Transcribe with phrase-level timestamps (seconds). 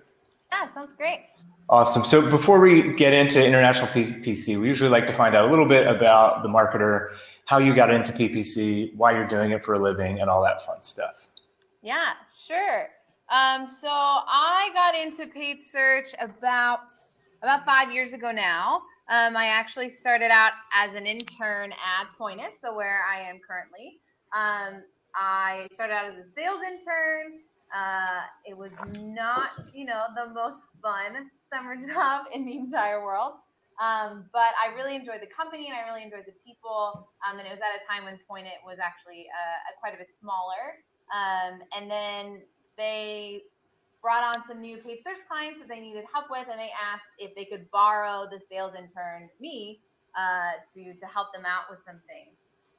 [0.52, 1.28] Yeah, sounds great.
[1.70, 2.04] Awesome.
[2.04, 5.68] So before we get into international PPC, we usually like to find out a little
[5.68, 7.10] bit about the marketer,
[7.46, 10.66] how you got into PPC, why you're doing it for a living, and all that
[10.66, 11.14] fun stuff.
[11.84, 12.88] Yeah, sure.
[13.30, 16.92] Um, so I got into paid search about
[17.44, 18.82] about five years ago now.
[19.08, 23.40] Um, I actually started out as an intern at Point It, so where I am
[23.48, 24.00] currently.
[24.34, 24.82] Um,
[25.16, 27.42] I started out as a sales intern.
[27.76, 28.72] Uh, it was
[29.04, 33.34] not, you know, the most fun summer job in the entire world.
[33.80, 37.08] Um, but I really enjoyed the company and I really enjoyed the people.
[37.24, 39.98] Um, and it was at a time when Point It was actually uh, quite a
[39.98, 40.84] bit smaller.
[41.16, 42.42] Um, and then
[42.76, 43.44] they
[44.02, 47.12] brought on some new paid search clients that they needed help with, and they asked
[47.20, 49.80] if they could borrow the sales intern, me,
[50.18, 52.32] uh, to to help them out with something.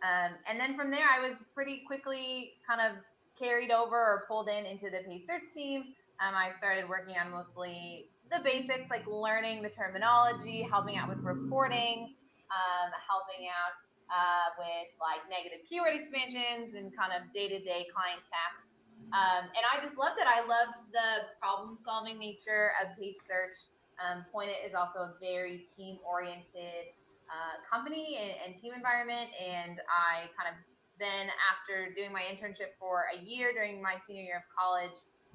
[0.03, 2.97] Um, and then from there, I was pretty quickly kind of
[3.39, 5.95] carried over or pulled in into the paid search team.
[6.21, 11.19] Um, I started working on mostly the basics like learning the terminology, helping out with
[11.19, 12.15] reporting,
[12.51, 13.75] um, helping out
[14.11, 18.71] uh, with like negative keyword expansions and kind of day to day client tasks.
[19.11, 20.27] Um, and I just loved it.
[20.31, 23.59] I loved the problem solving nature of paid search.
[23.99, 26.95] Um, Point It is also a very team oriented
[27.27, 29.31] uh, company and, and team environment.
[29.35, 30.57] And I kind of
[31.01, 34.95] then, after doing my internship for a year during my senior year of college,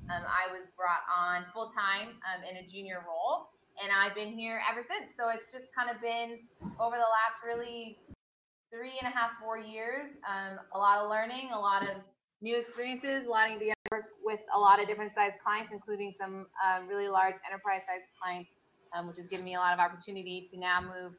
[0.09, 3.49] um, I was brought on full time um, in a junior role,
[3.81, 5.15] and I've been here ever since.
[5.17, 6.45] So it's just kind of been
[6.79, 7.97] over the last really
[8.71, 11.95] three and a half, four years, um, a lot of learning, a lot of
[12.41, 13.61] new experiences, a lot of
[13.91, 18.07] work with a lot of different size clients, including some um, really large enterprise size
[18.21, 18.49] clients,
[18.93, 21.13] um, which has given me a lot of opportunity to now move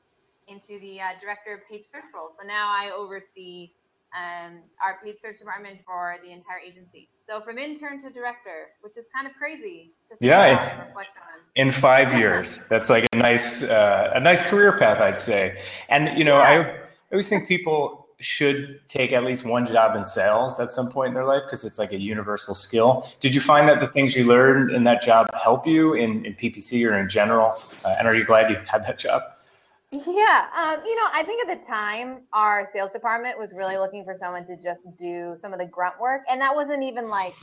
[0.48, 2.30] into the uh, director of paid search role.
[2.30, 3.72] So now I oversee
[4.16, 7.08] um, our paid search department for the entire agency.
[7.28, 9.92] So from intern to director, which is kind of crazy.
[10.20, 10.86] yeah,
[11.56, 15.60] in five years, that's like a nice uh, a nice career path, I'd say.
[15.88, 16.48] And you know, yeah.
[16.48, 20.90] I, I always think people should take at least one job in sales at some
[20.90, 23.06] point in their life because it's like a universal skill.
[23.20, 26.34] Did you find that the things you learned in that job help you in, in
[26.34, 27.60] PPC or in general?
[27.84, 29.22] Uh, and are you glad you had that job?
[29.92, 34.04] Yeah, um, you know, I think at the time our sales department was really looking
[34.04, 37.34] for someone to just do some of the grunt work, and that wasn't even like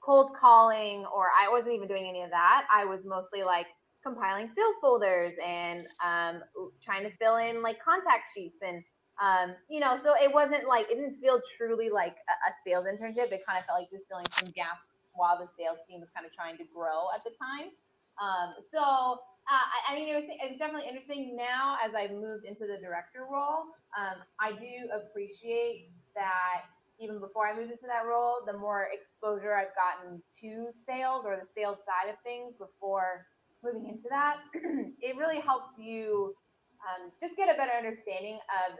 [0.00, 2.66] cold calling or I wasn't even doing any of that.
[2.72, 3.66] I was mostly like
[4.02, 6.42] compiling sales folders and um,
[6.82, 8.84] trying to fill in like contact sheets and
[9.20, 12.84] um, you know, so it wasn't like it didn't feel truly like a, a sales
[12.84, 13.32] internship.
[13.32, 16.26] It kind of felt like just filling some gaps while the sales team was kind
[16.26, 17.70] of trying to grow at the time.
[18.20, 22.10] Um, so uh, I, I, mean, it was, it was, definitely interesting now as I've
[22.10, 23.70] moved into the director role.
[23.94, 26.66] Um, I do appreciate that
[26.98, 31.36] even before I moved into that role, the more exposure I've gotten to sales or
[31.36, 33.26] the sales side of things before
[33.62, 34.38] moving into that,
[35.00, 36.34] it really helps you
[36.82, 38.78] um, just get a better understanding of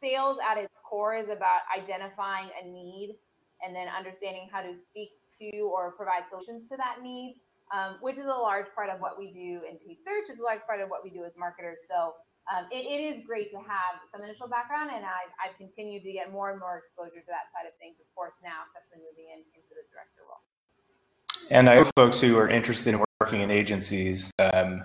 [0.00, 3.16] sales at its core is about identifying a need
[3.66, 5.10] and then understanding how to speak
[5.40, 7.40] to or provide solutions to that need
[7.72, 10.28] um, which is a large part of what we do in paid search.
[10.28, 11.84] It's a large part of what we do as marketers.
[11.88, 12.14] So
[12.48, 16.12] um, it, it is great to have some initial background, and I've, I've continued to
[16.12, 19.28] get more and more exposure to that side of things, of course, now, especially moving
[19.28, 20.40] in, into the director role.
[21.50, 24.82] And I hope folks who are interested in working in agencies um,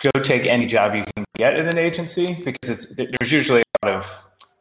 [0.00, 3.86] go take any job you can get in an agency because it's there's usually a
[3.86, 4.06] lot of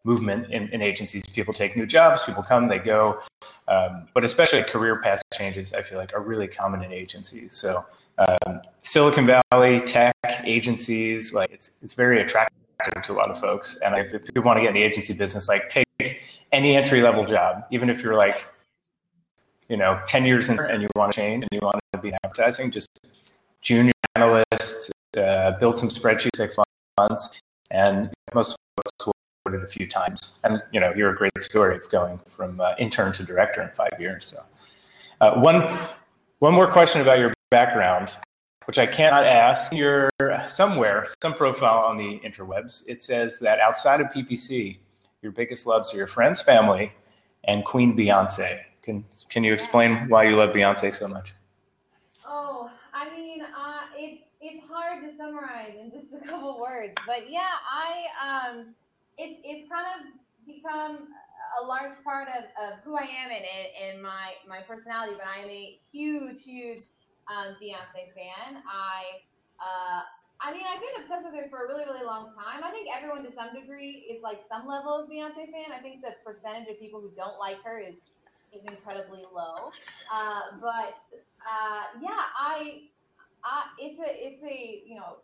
[0.04, 1.24] movement in, in, agencies.
[1.28, 3.20] People take new jobs, people come, they go.
[3.68, 7.54] Um, but especially career path changes, I feel like are really common in agencies.
[7.54, 7.86] So
[8.18, 12.54] um, Silicon Valley tech agencies, like it's it's very attractive
[13.04, 13.78] to a lot of folks.
[13.84, 16.22] And if people want to get in the agency business, like take
[16.52, 18.48] any entry level job, even if you're like,
[19.70, 22.10] you know, 10 years in and you want to change and you want to be
[22.10, 22.88] in advertising, just
[23.62, 26.56] junior analyst, uh, build some spreadsheets six
[26.98, 27.30] months,
[27.72, 29.14] and most folks will
[29.54, 30.40] it a few times.
[30.44, 33.70] And you know, you're a great story of going from uh, intern to director in
[33.70, 34.26] five years.
[34.26, 34.42] So,
[35.22, 35.80] uh, one
[36.40, 38.18] one more question about your background,
[38.66, 39.72] which I cannot ask.
[39.74, 40.10] You're
[40.48, 42.84] somewhere, some profile on the interwebs.
[42.88, 44.78] It says that outside of PPC,
[45.22, 46.92] your biggest loves are your friends, family,
[47.46, 48.62] and Queen Beyonce.
[48.84, 51.34] Can Can you explain why you love Beyonce so much?
[52.26, 57.30] Oh, I mean, uh, it's it's hard to summarize in just a couple words, but
[57.30, 58.76] yeah, I um
[59.18, 60.00] it, it's kind of
[60.46, 61.08] become
[61.62, 65.44] a large part of, of who I am and, and my, my personality, but I
[65.44, 66.84] am a huge, huge
[67.28, 68.62] um, Beyonce fan.
[68.64, 69.26] I,
[69.60, 70.02] uh,
[70.40, 72.64] I mean, I've been obsessed with her for a really, really long time.
[72.64, 75.74] I think everyone to some degree is like some level of Beyonce fan.
[75.74, 77.96] I think the percentage of people who don't like her is
[78.54, 79.72] is incredibly low.
[80.12, 80.96] Uh, but
[81.44, 82.88] uh, yeah, I,
[83.44, 85.18] I, it's a, it's a, you know,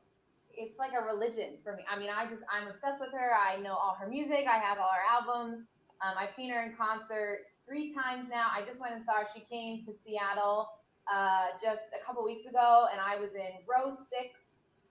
[0.55, 1.83] it's like a religion for me.
[1.89, 3.31] I mean, I just I'm obsessed with her.
[3.33, 4.45] I know all her music.
[4.49, 5.65] I have all her albums.
[6.01, 8.47] Um, I've seen her in concert three times now.
[8.51, 9.27] I just went and saw her.
[9.33, 10.69] She came to Seattle
[11.11, 14.35] uh, just a couple weeks ago, and I was in row six.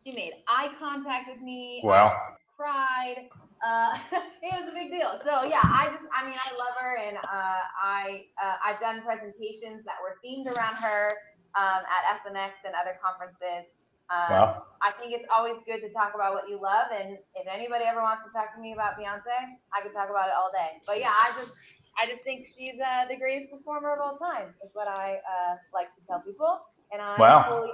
[0.04, 1.80] She made eye contact with me.
[1.84, 2.10] Wow.
[2.10, 3.28] I cried.
[3.62, 3.94] Uh,
[4.42, 5.20] it was a big deal.
[5.24, 9.02] So yeah, I just I mean I love her, and uh, I uh, I've done
[9.02, 11.08] presentations that were themed around her
[11.54, 13.70] um, at SMX and other conferences.
[14.12, 14.62] Um, wow.
[14.82, 18.02] I think it's always good to talk about what you love, and if anybody ever
[18.02, 20.82] wants to talk to me about Beyonce, I could talk about it all day.
[20.86, 21.54] But yeah, I just,
[21.96, 24.52] I just think she's uh, the greatest performer of all time.
[24.62, 26.60] Is what I uh, like to tell people,
[26.92, 27.48] and I wow.
[27.48, 27.70] fully,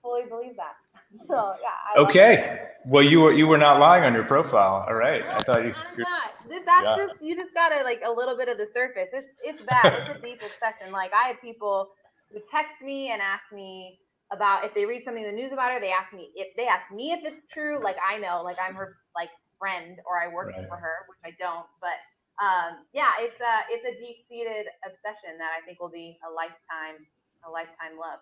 [0.00, 0.76] fully believe that.
[1.28, 1.68] So yeah.
[1.94, 2.58] I okay.
[2.86, 4.84] Well, you were you were not lying on your profile.
[4.88, 5.20] All right.
[5.20, 5.72] No, I thought you.
[5.72, 6.30] I'm not.
[6.48, 7.06] This, that's yeah.
[7.06, 9.10] just you just gotta like a little bit of the surface.
[9.12, 9.94] It's it's bad.
[9.94, 10.92] it's a deep obsession.
[10.92, 11.90] Like I have people
[12.32, 14.00] who text me and ask me
[14.34, 16.66] about if they read something in the news about her, they ask me if they
[16.66, 17.82] ask me if it's true.
[17.82, 20.66] Like I know, like I'm her like friend or I work right.
[20.68, 21.66] for her, which I don't.
[21.80, 22.02] But
[22.42, 26.30] um, yeah, it's a it's a deep seated obsession that I think will be a
[26.32, 27.06] lifetime
[27.46, 28.20] a lifetime love.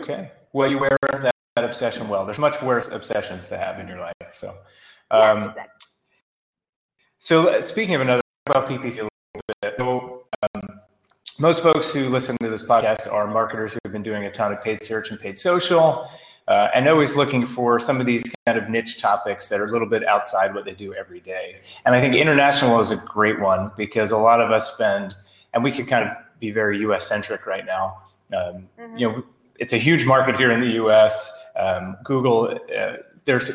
[0.00, 0.30] Okay.
[0.52, 2.24] Well, you wear that, that obsession well.
[2.24, 4.12] There's much worse obsessions to have in your life.
[4.32, 4.50] So.
[5.10, 5.88] Um, yeah, exactly.
[7.18, 9.10] So uh, speaking of another about PPC a little
[9.62, 10.63] bit, so, um,
[11.38, 14.52] most folks who listen to this podcast are marketers who have been doing a ton
[14.52, 16.08] of paid search and paid social,
[16.46, 19.70] uh, and always looking for some of these kind of niche topics that are a
[19.70, 21.60] little bit outside what they do every day.
[21.84, 25.14] And I think international is a great one because a lot of us spend,
[25.54, 27.06] and we could kind of be very U.S.
[27.06, 28.02] centric right now.
[28.32, 28.96] Um, mm-hmm.
[28.96, 29.24] You know,
[29.58, 31.32] it's a huge market here in the U.S.
[31.56, 33.50] Um, Google, uh, there's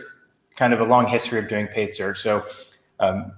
[0.56, 2.44] kind of a long history of doing paid search, so.
[3.00, 3.32] Um,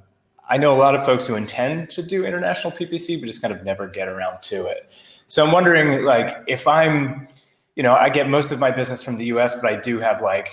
[0.52, 3.54] I know a lot of folks who intend to do international PPC, but just kind
[3.54, 4.90] of never get around to it.
[5.28, 7.30] So I'm wondering, like, if I'm,
[7.78, 10.22] you know, I get most of my business from the U.S., but I do have
[10.22, 10.50] like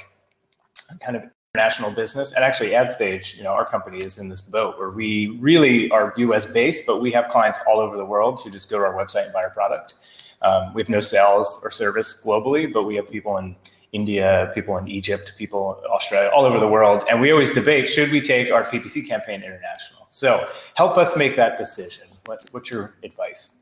[1.00, 2.30] kind of international business.
[2.30, 6.14] And actually, AdStage, you know, our company is in this boat where we really are
[6.16, 6.46] U.S.
[6.46, 9.24] based, but we have clients all over the world who just go to our website
[9.24, 9.94] and buy our product.
[10.42, 13.56] Um, we have no sales or service globally, but we have people in
[13.92, 17.04] India, people in Egypt, people in Australia, all over the world.
[17.08, 20.06] And we always debate should we take our PPC campaign international?
[20.10, 22.06] So help us make that decision.
[22.26, 23.54] What, what's your advice?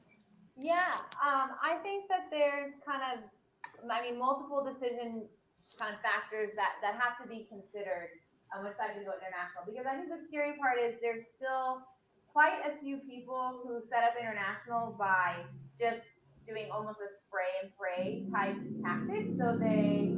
[0.58, 0.92] Yeah,
[1.22, 5.24] um, I think that there's kind of, I mean, multiple decision
[5.78, 8.08] kind of factors that, that have to be considered
[8.56, 9.66] on which side to go international.
[9.66, 11.82] Because I think the scary part is there's still
[12.32, 15.44] quite a few people who set up international by
[15.78, 16.02] just
[16.46, 19.34] doing almost a spray and pray type tactic.
[19.36, 20.14] So they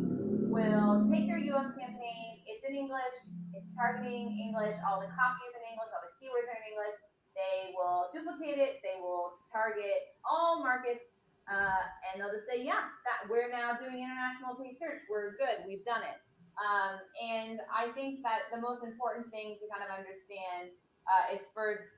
[0.49, 3.17] will take their US campaign, it's in English,
[3.53, 6.97] it's targeting English, all the copy is in English, all the keywords are in English.
[7.37, 11.05] They will duplicate it, they will target all markets,
[11.47, 15.65] uh, and they'll just say, yeah, that we're now doing international paid search, we're good,
[15.65, 16.19] we've done it.
[16.59, 20.75] Um, and I think that the most important thing to kind of understand
[21.07, 21.98] uh, is first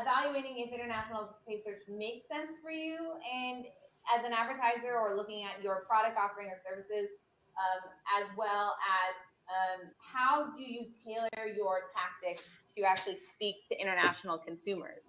[0.00, 2.96] evaluating if international paid search makes sense for you.
[3.26, 3.66] And
[4.16, 7.10] as an advertiser or looking at your product offering or services
[7.58, 7.82] um,
[8.20, 9.14] as well as
[9.50, 15.02] um, how do you tailor your tactics to actually speak to international consumers?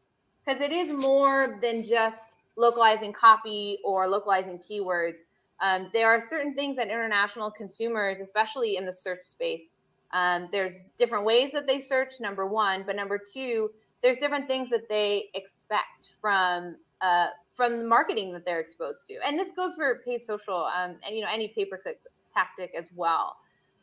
[0.45, 5.19] Because it is more than just localizing copy or localizing keywords.
[5.61, 9.77] Um, there are certain things that international consumers especially in the search space
[10.13, 13.71] Um, there's different ways that they search, number one, but number two,
[14.03, 19.15] there's different things that they expect from uh, from the marketing that they're exposed to,
[19.25, 21.99] and this goes for paid social um, and you know any pay per click
[22.33, 23.35] tactic as well.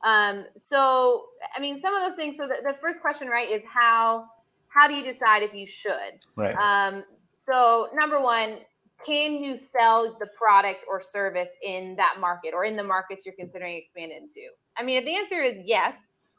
[0.04, 2.36] Um, so, I mean, some of those things.
[2.36, 4.26] So the, the first question, right, is how
[4.68, 6.24] how do you decide if you should?
[6.36, 6.54] Right.
[6.54, 8.58] Um, so number one,
[9.04, 13.34] can you sell the product or service in that market or in the markets you're
[13.34, 14.48] considering expanding into?
[14.76, 15.96] I mean, if the answer is yes,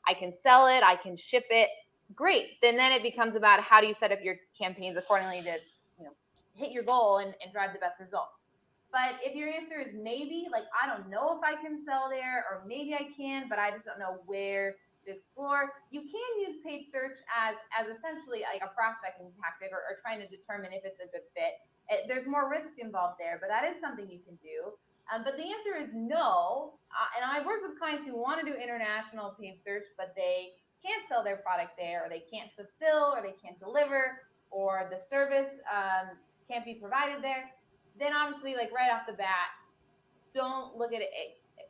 [0.08, 1.70] I can sell it, I can ship it,
[2.16, 2.62] great.
[2.62, 5.58] Then then it becomes about how do you set up your campaigns accordingly to
[5.98, 6.12] you know
[6.56, 8.30] hit your goal and, and drive the best result.
[8.92, 12.46] But if your answer is maybe, like I don't know if I can sell there,
[12.50, 14.76] or maybe I can, but I just don't know where
[15.06, 19.86] to explore, you can use paid search as as essentially like a prospecting tactic or,
[19.86, 21.62] or trying to determine if it's a good fit.
[21.90, 24.74] It, there's more risk involved there, but that is something you can do.
[25.10, 26.74] Um, but the answer is no.
[26.94, 30.54] Uh, and I work with clients who want to do international paid search, but they
[30.84, 34.22] can't sell their product there, or they can't fulfill, or they can't deliver,
[34.52, 36.18] or the service um,
[36.50, 37.52] can't be provided there.
[38.00, 39.52] Then obviously, like right off the bat,
[40.34, 41.10] don't look at it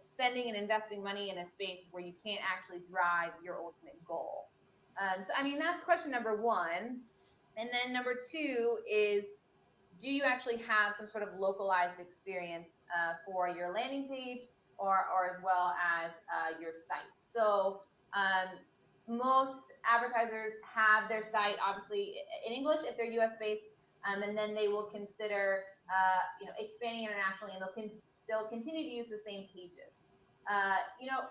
[0.05, 4.49] spending and investing money in a space where you can't actually drive your ultimate goal.
[4.99, 6.99] Um, so, I mean, that's question number one.
[7.57, 9.23] And then number two is
[10.01, 14.41] do you actually have some sort of localized experience uh, for your landing page
[14.77, 17.07] or, or as well as uh, your site?
[17.27, 17.81] So,
[18.13, 18.57] um,
[19.09, 22.13] most advertisers have their site obviously
[22.47, 23.63] in English if they're US based,
[24.07, 28.49] um, and then they will consider uh, you know expanding internationally, and they'll con- they'll
[28.49, 29.91] continue to use the same pages.
[30.49, 31.21] Uh, you know,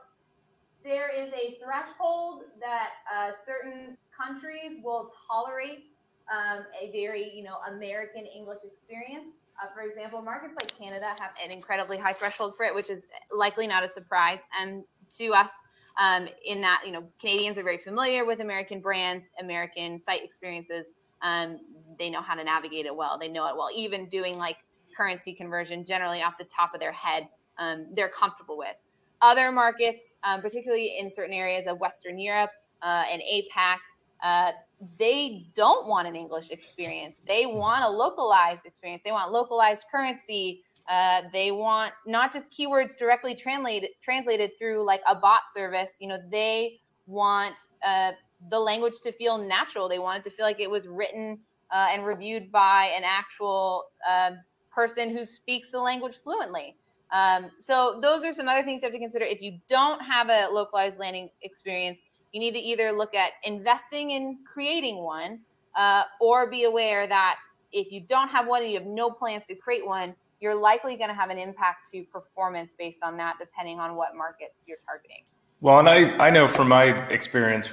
[0.85, 5.85] there is a threshold that uh, certain countries will tolerate
[6.33, 9.35] um, a very, you know, American English experience.
[9.63, 13.07] Uh, for example, markets like Canada have an incredibly high threshold for it, which is
[13.37, 14.85] likely not a surprise and
[15.17, 15.51] to us.
[15.99, 20.93] Um, in that, you know, Canadians are very familiar with American brands, American site experiences.
[21.23, 21.59] Um,
[21.99, 23.19] they know how to navigate it well.
[23.19, 23.69] They know it well.
[23.75, 24.59] Even doing like
[24.97, 27.29] currency conversion, generally off the top of their head,
[27.59, 28.77] um, they're comfortable with.
[29.21, 32.51] Other markets, um, particularly in certain areas of Western Europe
[32.83, 33.79] uh, and APAC,
[34.23, 34.53] uh,
[34.99, 37.23] they don't want an English experience.
[37.27, 39.03] They want a localized experience.
[39.05, 40.63] They want localized currency.
[40.89, 45.97] Uh, they want not just keywords directly translated translated through like a bot service.
[46.01, 48.13] You know, they want uh,
[48.51, 49.89] the language to feel natural.
[49.89, 51.41] They want it to feel like it was written
[51.71, 54.31] uh, and reviewed by an actual uh,
[54.73, 56.77] person who speaks the language fluently.
[57.13, 59.25] Um, so those are some other things you have to consider.
[59.25, 61.99] If you don't have a localized landing experience,
[62.33, 65.41] you need to either look at investing in creating one,
[65.75, 67.37] uh, or be aware that
[67.73, 70.97] if you don't have one and you have no plans to create one, you're likely
[70.97, 74.79] going to have an impact to performance based on that, depending on what markets you're
[74.87, 75.25] targeting.
[75.61, 77.69] Well, and I, I know from my experience,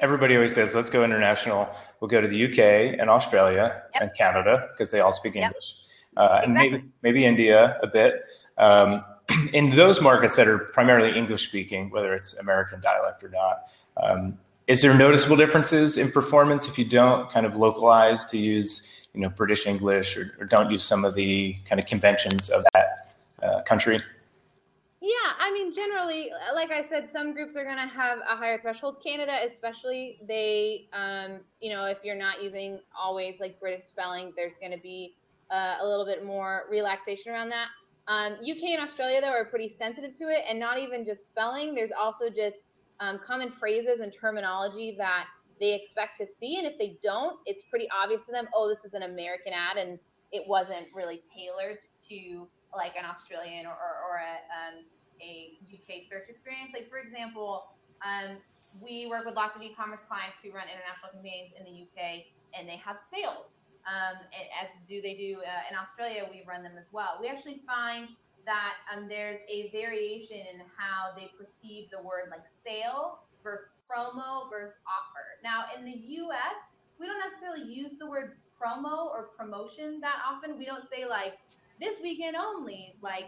[0.00, 1.68] everybody always says, let's go international.
[2.00, 4.02] We'll go to the UK and Australia yep.
[4.02, 5.76] and Canada because they all speak English.
[6.16, 6.30] Yep.
[6.30, 6.44] Uh, exactly.
[6.44, 8.24] And maybe, maybe India a bit.
[8.58, 9.04] Um,
[9.52, 13.64] in those markets that are primarily English speaking, whether it's American dialect or not,
[14.02, 18.82] um, is there noticeable differences in performance if you don't kind of localize to use
[19.14, 22.64] you know British English or, or don't use some of the kind of conventions of
[22.74, 24.02] that uh, country?
[25.00, 28.60] Yeah, I mean, generally, like I said, some groups are going to have a higher
[28.60, 28.96] threshold.
[29.02, 34.54] Canada, especially, they, um, you know, if you're not using always like British spelling, there's
[34.54, 35.14] going to be
[35.50, 37.68] uh, a little bit more relaxation around that.
[38.08, 41.74] Um, UK and Australia, though, are pretty sensitive to it, and not even just spelling.
[41.76, 42.64] There's also just
[42.98, 45.26] um, common phrases and terminology that
[45.60, 48.48] they expect to see, and if they don't, it's pretty obvious to them.
[48.54, 49.98] Oh, this is an American ad, and
[50.32, 54.84] it wasn't really tailored to like an Australian or, or, or a, um,
[55.22, 56.70] a UK search experience.
[56.74, 57.72] Like for example,
[58.04, 58.36] um,
[58.80, 62.68] we work with lots of e-commerce clients who run international campaigns in the UK, and
[62.68, 64.20] they have sales um,
[64.60, 67.16] as do they do uh, in Australia, we run them as well.
[67.20, 68.08] We actually find
[68.44, 74.50] that um, there's a variation in how they perceive the word like sale versus promo
[74.50, 75.24] versus offer.
[75.42, 76.58] Now, in the US,
[76.98, 80.58] we don't necessarily use the word promo or promotion that often.
[80.58, 81.38] We don't say like
[81.80, 83.26] this weekend only, like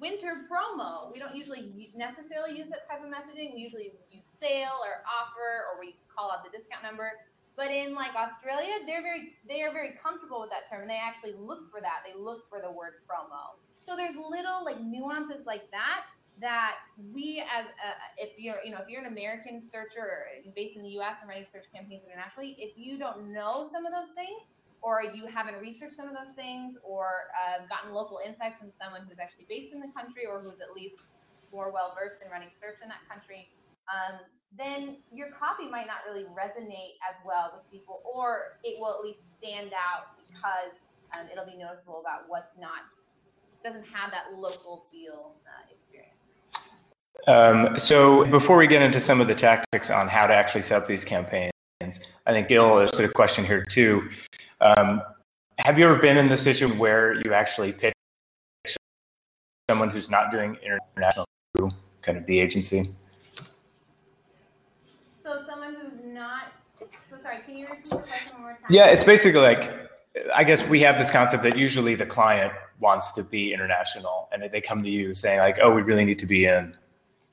[0.00, 1.12] winter promo.
[1.12, 3.54] We don't usually necessarily use that type of messaging.
[3.54, 7.12] We usually use sale or offer, or we call out the discount number.
[7.56, 10.98] But in like Australia, they're very they are very comfortable with that term, and they
[10.98, 12.02] actually look for that.
[12.02, 13.54] They look for the word promo.
[13.70, 16.10] So there's little like nuances like that
[16.40, 16.74] that
[17.12, 20.26] we as a, if you're you know if you're an American searcher
[20.56, 21.18] based in the U.S.
[21.20, 24.42] and running search campaigns internationally, if you don't know some of those things
[24.82, 29.00] or you haven't researched some of those things or uh, gotten local insights from someone
[29.08, 31.00] who's actually based in the country or who's at least
[31.52, 33.48] more well versed in running search in that country,
[33.88, 34.20] um,
[34.58, 39.00] then your copy might not really resonate as well with people, or it will at
[39.00, 40.74] least stand out because
[41.16, 42.90] um, it'll be noticeable about what's not
[43.64, 45.73] doesn't have that local feel uh.
[47.26, 50.82] Um, so before we get into some of the tactics on how to actually set
[50.82, 51.52] up these campaigns,
[52.26, 54.08] I think Gil, there's a question here too.
[54.60, 55.02] Um,
[55.58, 57.94] have you ever been in the situation where you actually pitch
[59.70, 61.70] someone who's not doing international through
[62.02, 62.90] kind of the agency?
[65.22, 66.52] So someone who's not.
[66.78, 68.66] So sorry, can you repeat the question one more time?
[68.68, 69.72] Yeah, it's basically like
[70.34, 74.48] I guess we have this concept that usually the client wants to be international, and
[74.50, 76.76] they come to you saying like, "Oh, we really need to be in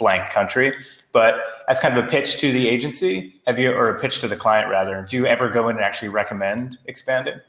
[0.01, 0.74] blank country."
[1.13, 1.36] But
[1.67, 4.36] as kind of a pitch to the agency, have you or a pitch to the
[4.36, 5.05] client rather?
[5.10, 7.39] Do you ever go in and actually recommend expanding?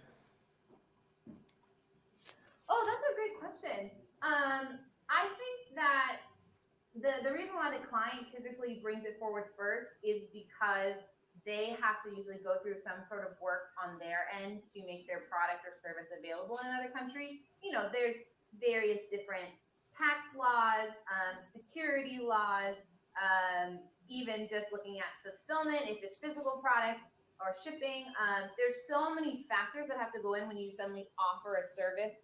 [2.70, 3.90] Oh, that's a great question.
[4.22, 4.78] Um,
[5.08, 6.18] I think that
[6.94, 11.00] the the reason why the client typically brings it forward first is because
[11.44, 15.08] they have to usually go through some sort of work on their end to make
[15.10, 17.42] their product or service available in another country.
[17.62, 18.14] You know, there's
[18.60, 19.50] various different
[19.96, 22.76] tax laws, um, security laws,
[23.16, 27.00] um, even just looking at fulfillment, if it's physical product
[27.40, 28.06] or shipping.
[28.16, 31.66] Um, there's so many factors that have to go in when you suddenly offer a
[31.66, 32.14] service.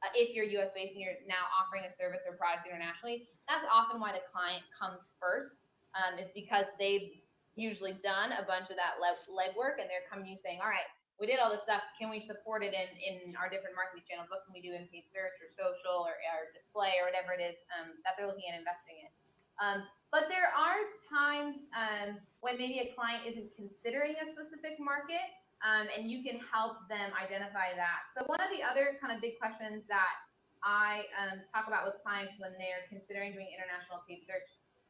[0.00, 3.66] Uh, if you're US based and you're now offering a service or product internationally, that's
[3.66, 5.66] often why the client comes first,
[5.98, 7.18] um, is because they've
[7.58, 10.86] usually done a bunch of that legwork and they're coming to you saying, all right,
[11.18, 11.82] we did all this stuff.
[11.98, 14.30] Can we support it in, in our different marketing channels?
[14.30, 17.42] What can we do in paid search or social or, or display or whatever it
[17.42, 19.10] is um, that they're looking at investing in?
[19.58, 19.78] Um,
[20.14, 20.78] but there are
[21.10, 25.26] times um, when maybe a client isn't considering a specific market
[25.66, 28.06] um, and you can help them identify that.
[28.14, 30.14] So one of the other kind of big questions that
[30.62, 34.46] I um, talk about with clients when they're considering doing international paid search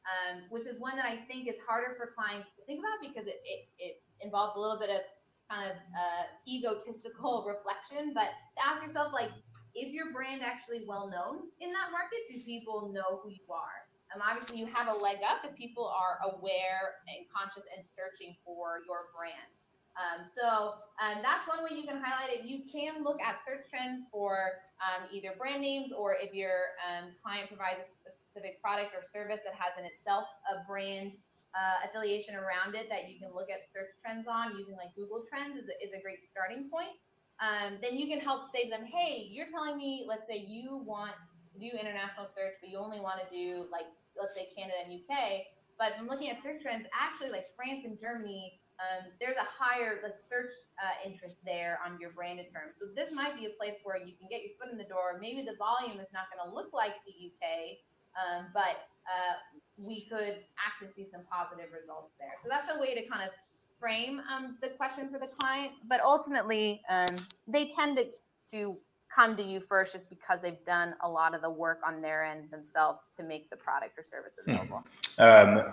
[0.08, 3.28] um, which is one that I think is harder for clients to think about because
[3.28, 5.04] it, it, it involves a little bit of
[5.50, 8.12] kind of uh, egotistical reflection.
[8.14, 9.30] But to ask yourself, like,
[9.76, 12.18] is your brand actually well known in that market?
[12.30, 13.86] Do people know who you are?
[14.14, 18.34] Um, obviously, you have a leg up if people are aware and conscious and searching
[18.44, 19.52] for your brand.
[19.98, 22.46] Um, so um, that's one way you can highlight it.
[22.46, 27.10] You can look at search trends for um, either brand names or if your um,
[27.20, 31.12] client provides a specific product or service that has in itself a brand
[31.54, 35.24] uh, affiliation around it that you can look at search trends on using like Google
[35.28, 36.94] Trends is a, is a great starting point.
[37.40, 41.14] Um, then you can help save them, hey, you're telling me, let's say you want
[41.52, 43.86] to do international search, but you only want to do like,
[44.18, 45.46] let's say Canada and UK.
[45.78, 49.98] But from looking at search trends, actually like France and Germany um, there's a higher
[50.06, 52.78] like search uh, interest there on your branded terms.
[52.78, 55.18] So this might be a place where you can get your foot in the door.
[55.18, 57.82] Maybe the volume is not going to look like the UK,
[58.16, 59.36] um, but uh,
[59.76, 62.32] we could actually see some positive results there.
[62.42, 63.30] So that's a way to kind of
[63.78, 65.72] frame um, the question for the client.
[65.88, 67.16] But ultimately, um,
[67.46, 68.04] they tend to,
[68.50, 68.76] to
[69.14, 72.24] come to you first just because they've done a lot of the work on their
[72.24, 74.50] end themselves to make the product or service hmm.
[74.50, 74.84] available.
[75.18, 75.64] Um,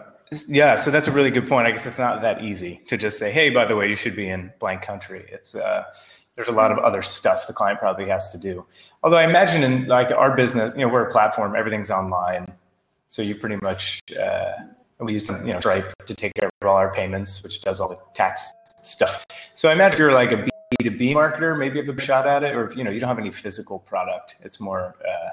[0.48, 1.67] yeah, so that's a really good point.
[1.67, 4.15] I guess it's not that easy to just say, "Hey, by the way, you should
[4.15, 5.84] be in blank country." It's uh,
[6.36, 8.65] there's a lot of other stuff the client probably has to do.
[9.04, 12.52] Although I imagine in like our business, you know, we're a platform, everything's online,
[13.08, 14.52] so you pretty much uh,
[15.00, 17.89] we use you know Stripe to take care of all our payments, which does all
[17.89, 18.48] the tax
[18.84, 19.26] stuff.
[19.54, 20.48] So I imagine if you're like a
[20.82, 23.10] B2B marketer, maybe you have a shot at it, or if you know you don't
[23.10, 25.30] have any physical product, it's more uh,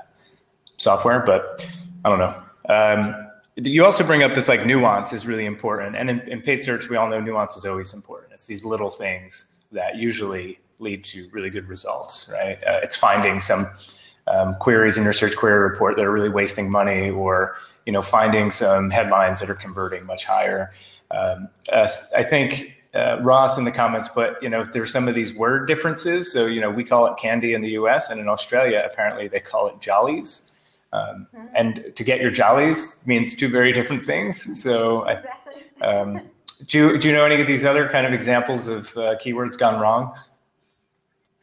[0.77, 1.21] software.
[1.21, 1.67] But
[2.05, 2.43] I don't know.
[2.69, 6.63] Um, you also bring up this like nuance is really important, and in, in, paid
[6.63, 8.33] search, we all know nuance is always important.
[8.33, 12.59] It's these little things that usually lead to really good results, right?
[12.65, 13.67] Uh, it's finding some
[14.27, 18.03] um, queries in your search query report that are really wasting money, or you know
[18.03, 20.73] finding some headlines that are converting much higher.
[21.11, 25.15] Um, uh, I think uh, Ross in the comments, put, you know, there's some of
[25.15, 26.31] these word differences.
[26.33, 28.11] So you know, we call it candy in the U.S.
[28.11, 30.51] and in Australia, apparently they call it jollies.
[30.93, 31.47] Um, mm-hmm.
[31.55, 34.61] And to get your jollies means two very different things.
[34.63, 35.63] So, exactly.
[35.81, 36.21] um,
[36.67, 39.59] do you, do you know any of these other kind of examples of uh, keywords
[39.59, 40.15] gone wrong?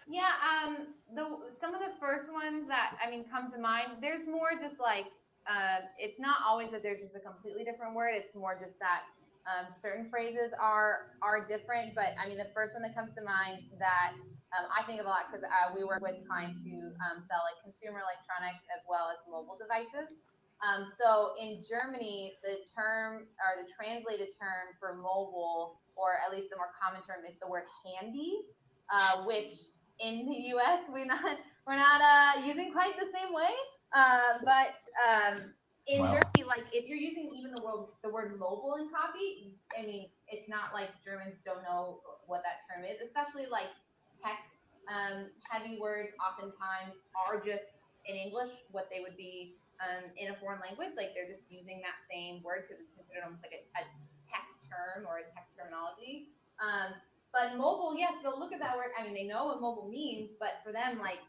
[0.07, 0.29] Yeah,
[0.65, 4.03] um, the some of the first ones that I mean come to mind.
[4.03, 5.07] There's more just like
[5.47, 8.11] uh, it's not always that there's just a completely different word.
[8.11, 9.07] It's more just that
[9.47, 13.23] um, certain phrases are are different, but I mean the first one that comes to
[13.23, 14.19] mind that
[14.51, 17.39] um, I think of a lot because uh, we work with clients who um, sell
[17.47, 20.11] like consumer electronics as well as mobile devices.
[20.59, 26.51] Um, so in Germany, the term or the translated term for mobile, or at least
[26.51, 28.43] the more common term, is the word handy,
[28.91, 30.83] uh, which in the U.S.
[30.91, 33.51] we're not we're not uh, using quite the same way.
[33.93, 35.37] Uh, but um,
[35.87, 36.11] in wow.
[36.11, 40.09] Germany, like if you're using even the word the word mobile in copy, I mean,
[40.27, 43.69] it's not like Germans don't know what that term is, especially like
[44.23, 44.39] tech
[44.89, 47.65] um, heavy words oftentimes are just
[48.05, 50.93] in English what they would be um, in a foreign language.
[50.97, 53.83] Like they're just using that same word because it's considered almost like a, a
[54.29, 56.29] tech term or a tech terminology.
[56.61, 56.93] Um,
[57.31, 58.89] but mobile, yes, they'll look at that word.
[58.97, 61.19] I mean, they know what mobile means, but for them, like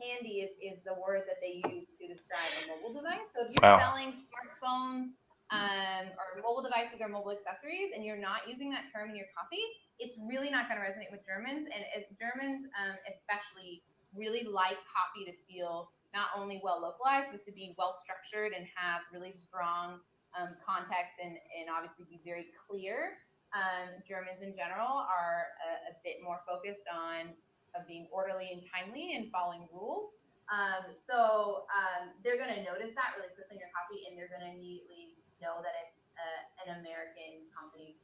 [0.00, 3.28] handy is, is the word that they use to describe a mobile device.
[3.36, 3.76] So if you're wow.
[3.76, 5.20] selling smartphones
[5.52, 9.28] um, or mobile devices or mobile accessories and you're not using that term in your
[9.36, 9.60] copy,
[10.00, 11.68] it's really not going to resonate with Germans.
[11.68, 11.84] And
[12.16, 13.84] Germans, um, especially,
[14.16, 18.66] really like copy to feel not only well localized, but to be well structured and
[18.74, 20.00] have really strong
[20.38, 23.20] um, context and, and obviously be very clear.
[23.50, 27.34] Um, Germans in general are a, a, bit more focused on
[27.74, 30.14] of being orderly and timely and following rules.
[30.54, 34.30] Um, so um, they're going to notice that really quickly in your copy, and they're
[34.30, 37.98] going to immediately know that it's uh, an American company,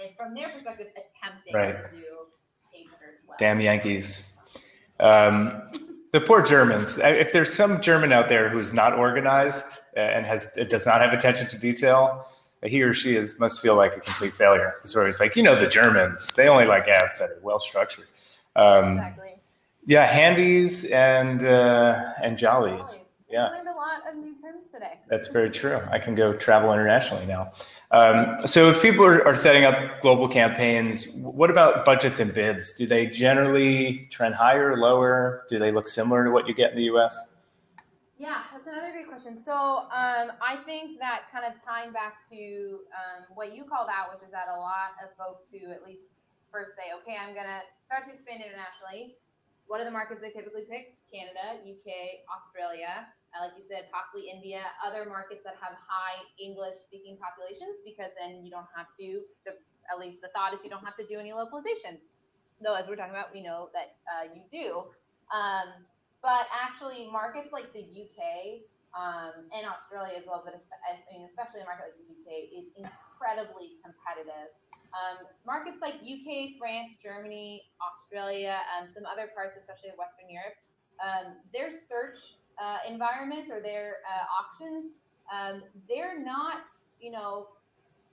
[0.00, 1.76] and from their perspective, attempting right.
[1.76, 2.28] to do
[2.76, 3.36] a search well.
[3.40, 4.28] Damn Yankees.
[5.00, 5.64] Um,
[6.12, 6.98] the poor Germans.
[6.98, 11.48] If there's some German out there who's not organized and has does not have attention
[11.48, 12.26] to detail,
[12.64, 14.74] he or she is must feel like a complete failure.
[14.82, 18.06] It's always like, you know, the Germans, they only like ads that are well structured.
[18.56, 19.32] Um, exactly.
[19.86, 23.04] Yeah, handies and uh, and jollies.
[23.28, 23.46] Yeah.
[23.46, 25.00] I learned a lot of new terms today.
[25.10, 25.80] That's very true.
[25.90, 27.52] I can go travel internationally now.
[27.90, 32.72] Um, so if people are, are, setting up global campaigns, what about budgets and bids?
[32.72, 35.44] Do they generally trend higher, or lower?
[35.48, 37.28] Do they look similar to what you get in the U.S.?
[38.24, 39.36] Yeah, that's another great question.
[39.36, 44.16] So um, I think that kind of tying back to um, what you called out,
[44.16, 46.16] which is that a lot of folks who at least
[46.48, 49.20] first say, okay, I'm going to start to expand internationally.
[49.68, 50.96] What are the markets they typically pick?
[51.12, 53.04] Canada, UK, Australia,
[53.36, 58.16] uh, like you said, possibly India, other markets that have high English speaking populations, because
[58.16, 59.52] then you don't have to, the,
[59.92, 62.00] at least the thought is you don't have to do any localization.
[62.64, 64.88] Though, as we're talking about, we know that uh, you do.
[65.28, 65.84] Um,
[66.24, 68.64] but actually, markets like the UK
[68.96, 74.48] um, and Australia as well, but especially a market like the UK, is incredibly competitive.
[74.96, 80.56] Um, markets like UK, France, Germany, Australia, um, some other parts, especially of Western Europe,
[81.04, 85.60] um, their search uh, environments or their uh, auctions, um,
[85.92, 86.64] they're not,
[87.00, 87.48] you know,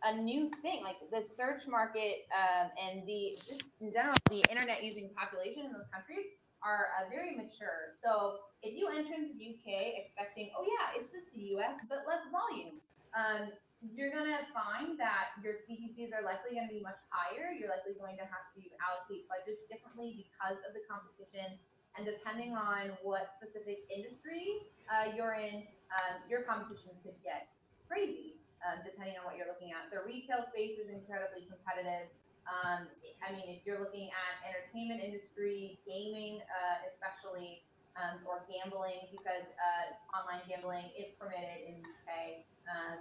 [0.04, 0.84] a new thing.
[0.84, 2.28] Like the search market
[2.76, 7.36] and the, just in general, the internet using population in those countries are uh, very
[7.36, 7.94] mature.
[7.98, 12.06] So if you enter into the UK expecting, oh yeah, it's just the US, but
[12.06, 12.82] less volume,
[13.18, 13.50] um,
[13.82, 17.50] you're going to find that your CPCs are likely going to be much higher.
[17.50, 21.58] You're likely going to have to allocate budgets differently because of the competition.
[21.98, 27.50] And depending on what specific industry uh, you're in, um, your competition could get
[27.90, 29.90] crazy um, depending on what you're looking at.
[29.90, 32.10] The retail space is incredibly competitive.
[32.50, 32.90] Um,
[33.22, 37.64] I mean, if you're looking at entertainment industry, gaming, uh, especially,
[38.00, 42.12] um, or gambling, because uh, online gambling is permitted in the UK.
[42.66, 42.98] Um,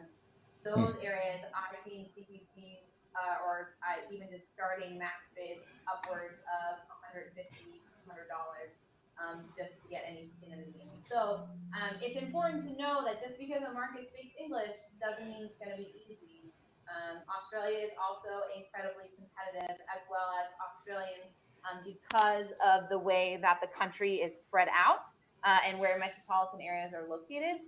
[0.60, 1.06] those hmm.
[1.06, 7.32] areas, I've seen CPCs uh, or uh, even just starting max bids upwards of $150,
[7.34, 8.28] $200
[9.20, 10.98] um, just to get any skin in the game.
[11.04, 11.44] So
[11.76, 15.58] um, it's important to know that just because a market speaks English doesn't mean it's
[15.60, 16.39] going to be easy.
[16.90, 21.30] Um, Australia is also incredibly competitive, as well as Australians,
[21.70, 25.06] um, because of the way that the country is spread out
[25.44, 27.62] uh, and where metropolitan areas are located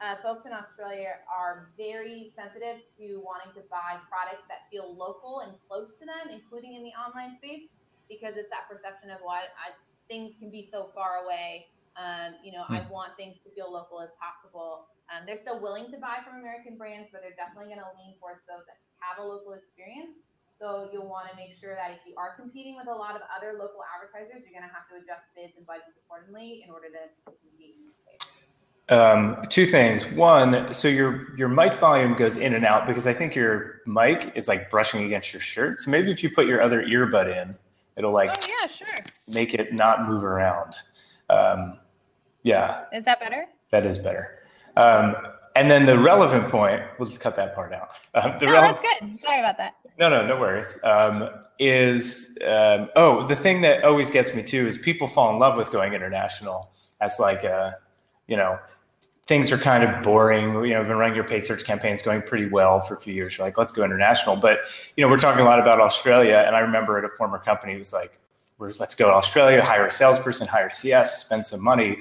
[0.00, 5.40] uh, folks in Australia are very sensitive to wanting to buy products that feel local
[5.40, 7.68] and close to them, including in the online space,
[8.08, 9.72] because it's that perception of why I,
[10.08, 11.66] things can be so far away.
[11.96, 12.92] Um, you know, I hmm.
[12.92, 14.86] want things to feel local as possible.
[15.06, 18.18] Um, they're still willing to buy from American brands, but they're definitely going to lean
[18.18, 20.18] towards those that have a local experience.
[20.58, 23.22] So you'll want to make sure that if you are competing with a lot of
[23.28, 26.88] other local advertisers, you're going to have to adjust bids and budgets accordingly in order
[26.88, 28.26] to compete in the space.
[28.88, 30.06] Um, two things.
[30.16, 34.32] One, so your your mic volume goes in and out because I think your mic
[34.36, 35.80] is like brushing against your shirt.
[35.80, 37.56] So maybe if you put your other earbud in,
[37.96, 38.86] it'll like oh yeah sure
[39.34, 40.76] make it not move around.
[41.28, 41.78] Um,
[42.44, 42.84] yeah.
[42.92, 43.46] Is that better?
[43.72, 44.38] That is better.
[44.76, 45.16] Um,
[45.54, 47.88] and then the relevant point, we'll just cut that part out.
[48.16, 49.20] Um, no, that's good.
[49.20, 49.74] Sorry about that.
[49.98, 50.78] No, no, no worries.
[50.82, 55.38] Um, is um, oh, the thing that always gets me too is people fall in
[55.38, 56.70] love with going international
[57.02, 57.76] as like a,
[58.26, 58.58] you know,
[59.26, 60.54] things are kind of boring.
[60.64, 63.12] You know, I've been running your paid search campaigns going pretty well for a few
[63.12, 63.36] years.
[63.36, 64.36] You're like, let's go international.
[64.36, 64.60] But,
[64.96, 66.42] you know, we're talking a lot about Australia.
[66.46, 68.18] And I remember at a former company, it was like,
[68.58, 71.98] let's go to Australia, hire a salesperson, hire CS, spend some money.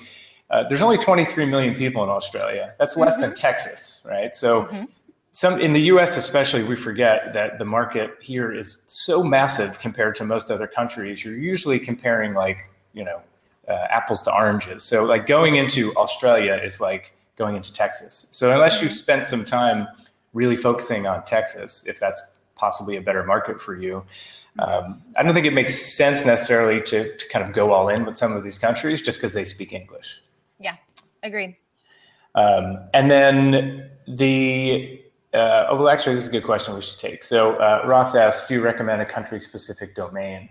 [0.49, 2.75] Uh, there's only 23 million people in Australia.
[2.77, 3.21] That's less mm-hmm.
[3.21, 4.35] than Texas, right?
[4.35, 4.85] So, mm-hmm.
[5.31, 6.17] some in the U.S.
[6.17, 11.23] especially, we forget that the market here is so massive compared to most other countries.
[11.23, 12.57] You're usually comparing like
[12.93, 13.21] you know
[13.67, 14.83] uh, apples to oranges.
[14.83, 18.27] So, like going into Australia is like going into Texas.
[18.31, 18.97] So, unless you've mm-hmm.
[18.97, 19.87] spent some time
[20.33, 22.21] really focusing on Texas, if that's
[22.55, 24.03] possibly a better market for you.
[24.59, 28.05] Um, I don't think it makes sense necessarily to, to kind of go all in
[28.05, 30.21] with some of these countries just because they speak English.
[31.25, 31.57] Agreed.
[32.35, 35.01] Um, and then the
[35.33, 37.23] uh, oh, well, actually, this is a good question we should take.
[37.23, 40.49] So uh, Ross asked, "Do you recommend a country-specific domain?"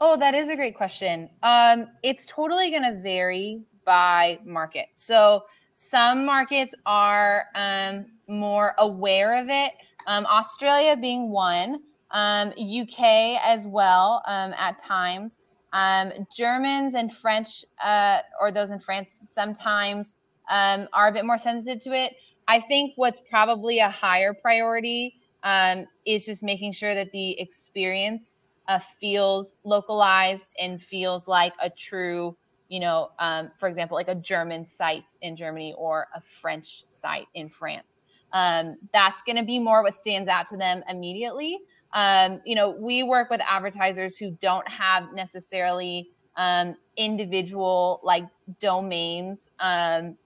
[0.00, 1.30] Oh, that is a great question.
[1.44, 4.88] Um, it's totally going to vary by market.
[4.94, 9.72] So some markets are um, more aware of it.
[10.08, 11.80] Um, Australia being one,
[12.10, 15.41] um, UK as well um, at times.
[15.72, 20.14] Um, Germans and French, uh, or those in France, sometimes
[20.50, 22.14] um, are a bit more sensitive to it.
[22.48, 28.38] I think what's probably a higher priority um, is just making sure that the experience
[28.68, 32.36] uh, feels localized and feels like a true,
[32.68, 37.26] you know, um, for example, like a German site in Germany or a French site
[37.34, 38.02] in France.
[38.32, 41.58] Um, that's going to be more what stands out to them immediately.
[41.92, 48.24] Um, you know, we work with advertisers who don't have necessarily um, individual like
[48.58, 50.16] domains um,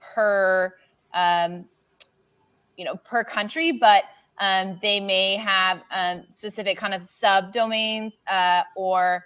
[0.00, 0.74] per,
[1.14, 1.66] um,
[2.76, 4.04] you know, per country, but
[4.38, 9.24] um, they may have um, specific kind of subdomains uh, or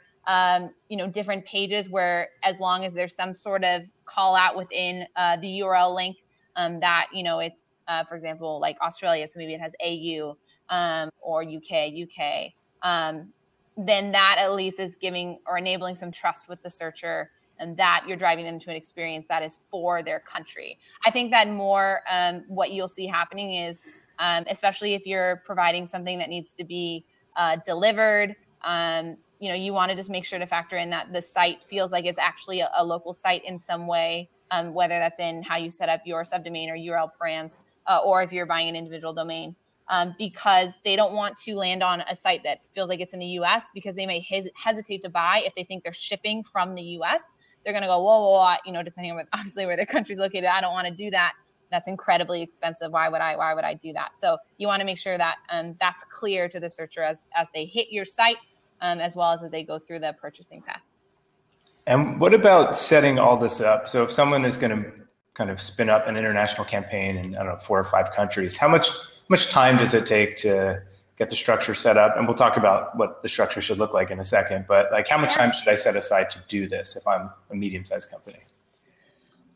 [0.88, 5.06] you know different pages where as long as there's some sort of call out within
[5.14, 6.16] uh, the URL link
[6.56, 10.36] that you know it's uh, for example, like Australia, so maybe it has AU
[10.68, 12.52] um, or UK, UK,
[12.82, 13.32] um,
[13.76, 18.04] then that at least is giving or enabling some trust with the searcher and that
[18.06, 20.78] you're driving them to an experience that is for their country.
[21.04, 23.84] I think that more um, what you'll see happening is,
[24.18, 27.04] um, especially if you're providing something that needs to be
[27.36, 31.12] uh, delivered, um, you know, you want to just make sure to factor in that
[31.12, 34.98] the site feels like it's actually a, a local site in some way, um, whether
[34.98, 38.46] that's in how you set up your subdomain or URL params, uh, or if you're
[38.46, 39.54] buying an individual domain.
[39.88, 43.20] Um, because they don't want to land on a site that feels like it's in
[43.20, 46.74] the US because they may hes- hesitate to buy if they think they're shipping from
[46.74, 47.32] the US.
[47.62, 49.86] They're going to go, whoa, whoa, whoa, you know, depending on what, obviously where their
[49.86, 50.46] country's located.
[50.46, 51.34] I don't want to do that.
[51.70, 52.92] That's incredibly expensive.
[52.92, 53.36] Why would I?
[53.36, 54.18] Why would I do that?
[54.18, 57.48] So you want to make sure that um, that's clear to the searcher as as
[57.54, 58.36] they hit your site,
[58.80, 60.82] um, as well as as they go through the purchasing path.
[61.88, 63.88] And what about setting all this up?
[63.88, 64.92] So if someone is going to
[65.36, 68.56] kind of spin up an international campaign in I don't know four or five countries.
[68.56, 68.88] How much
[69.28, 70.82] much time does it take to
[71.16, 72.16] get the structure set up?
[72.16, 74.66] And we'll talk about what the structure should look like in a second.
[74.68, 77.54] But like, how much time should I set aside to do this if I'm a
[77.54, 78.38] medium sized company?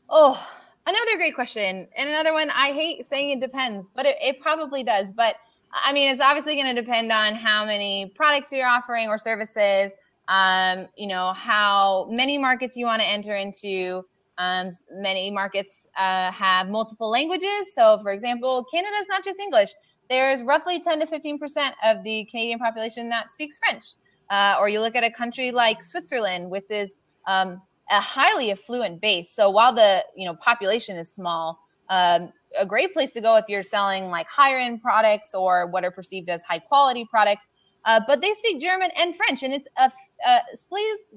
[0.09, 0.45] Oh,
[0.87, 2.51] another great question, and another one.
[2.51, 5.13] I hate saying it depends, but it, it probably does.
[5.13, 5.37] But
[5.73, 9.93] I mean, it's obviously going to depend on how many products you're offering or services.
[10.27, 14.05] Um, you know, how many markets you want to enter into
[14.39, 17.75] um, many markets uh, have multiple languages.
[17.75, 19.71] So, for example, Canada is not just English.
[20.09, 23.85] There's roughly 10 to 15 percent of the Canadian population that speaks French.
[24.29, 29.01] Uh, or you look at a country like Switzerland, which is um, a highly affluent
[29.01, 29.33] base.
[29.33, 33.47] So while the you know population is small, um, a great place to go if
[33.49, 37.47] you're selling like higher end products or what are perceived as high quality products
[37.85, 39.91] uh, but they speak German and French, and it's a,
[40.27, 40.39] a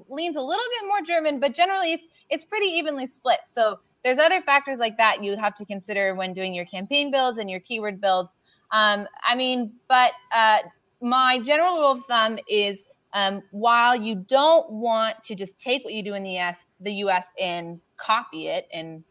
[0.08, 3.40] leans a little bit more German, but generally it's it's pretty evenly split.
[3.46, 7.38] So there's other factors like that you have to consider when doing your campaign builds
[7.38, 8.36] and your keyword builds.
[8.70, 10.58] Um, I mean, but uh,
[11.00, 12.80] my general rule of thumb is
[13.12, 16.92] um, while you don't want to just take what you do in the US, the
[16.94, 19.04] US and copy it and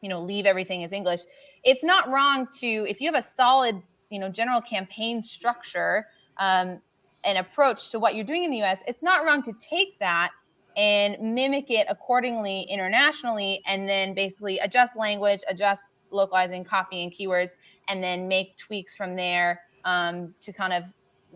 [0.00, 1.20] you know leave everything as English,
[1.64, 3.80] it's not wrong to if you have a solid
[4.10, 6.06] you know general campaign structure
[6.38, 6.80] um,
[7.24, 10.30] an approach to what you're doing in the US, it's not wrong to take that
[10.76, 17.52] and mimic it accordingly internationally and then basically adjust language, adjust localizing copy and keywords,
[17.88, 20.84] and then make tweaks from there um, to kind of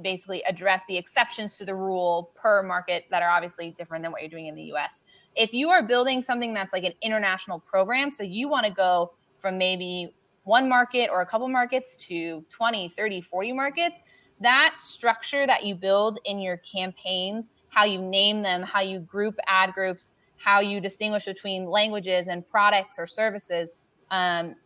[0.00, 4.22] basically address the exceptions to the rule per market that are obviously different than what
[4.22, 5.02] you're doing in the US.
[5.34, 9.12] If you are building something that's like an international program, so you want to go
[9.36, 10.14] from maybe
[10.44, 13.98] one market or a couple markets to 20, 30, 40 markets,
[14.42, 19.36] that structure that you build in your campaigns, how you name them, how you group
[19.46, 23.76] ad groups, how you distinguish between languages and products or services.
[24.10, 24.56] Um,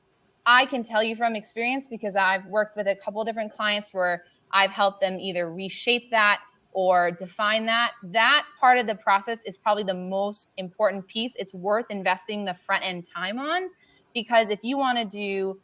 [0.47, 4.25] I can tell you from experience because I've worked with a couple different clients where
[4.53, 6.41] I've helped them either reshape that
[6.73, 7.93] or define that.
[8.03, 11.35] That part of the process is probably the most important piece.
[11.37, 13.69] It's worth investing the front end time on
[14.15, 15.59] because if you want to do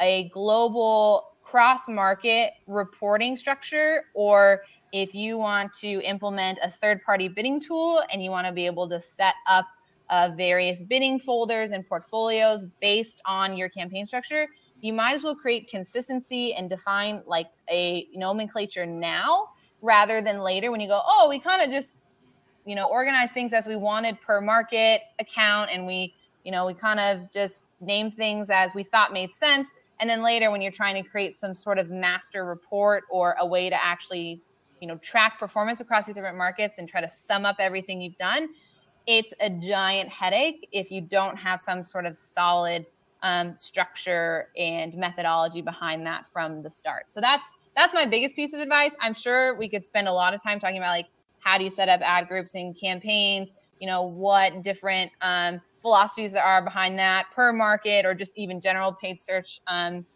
[0.00, 7.28] a global cross market reporting structure or if you want to implement a third party
[7.28, 9.66] bidding tool and you want to be able to set up
[10.10, 14.48] uh, various bidding folders and portfolios based on your campaign structure,
[14.80, 19.48] you might as well create consistency and define like a nomenclature now
[19.82, 22.00] rather than later when you go, oh, we kind of just,
[22.64, 26.12] you know, organize things as we wanted per market account and we,
[26.44, 29.70] you know, we kind of just name things as we thought made sense.
[30.00, 33.46] And then later when you're trying to create some sort of master report or a
[33.46, 34.40] way to actually,
[34.80, 38.18] you know, track performance across these different markets and try to sum up everything you've
[38.18, 38.48] done,
[39.06, 42.84] it's a giant headache if you don't have some sort of solid
[43.22, 47.10] um, structure and methodology behind that from the start.
[47.10, 48.96] So that's that's my biggest piece of advice.
[49.00, 51.06] I'm sure we could spend a lot of time talking about like
[51.40, 53.50] how do you set up ad groups and campaigns.
[53.78, 58.60] You know what different um, philosophies there are behind that per market or just even
[58.60, 59.60] general paid search.
[59.66, 60.06] Um,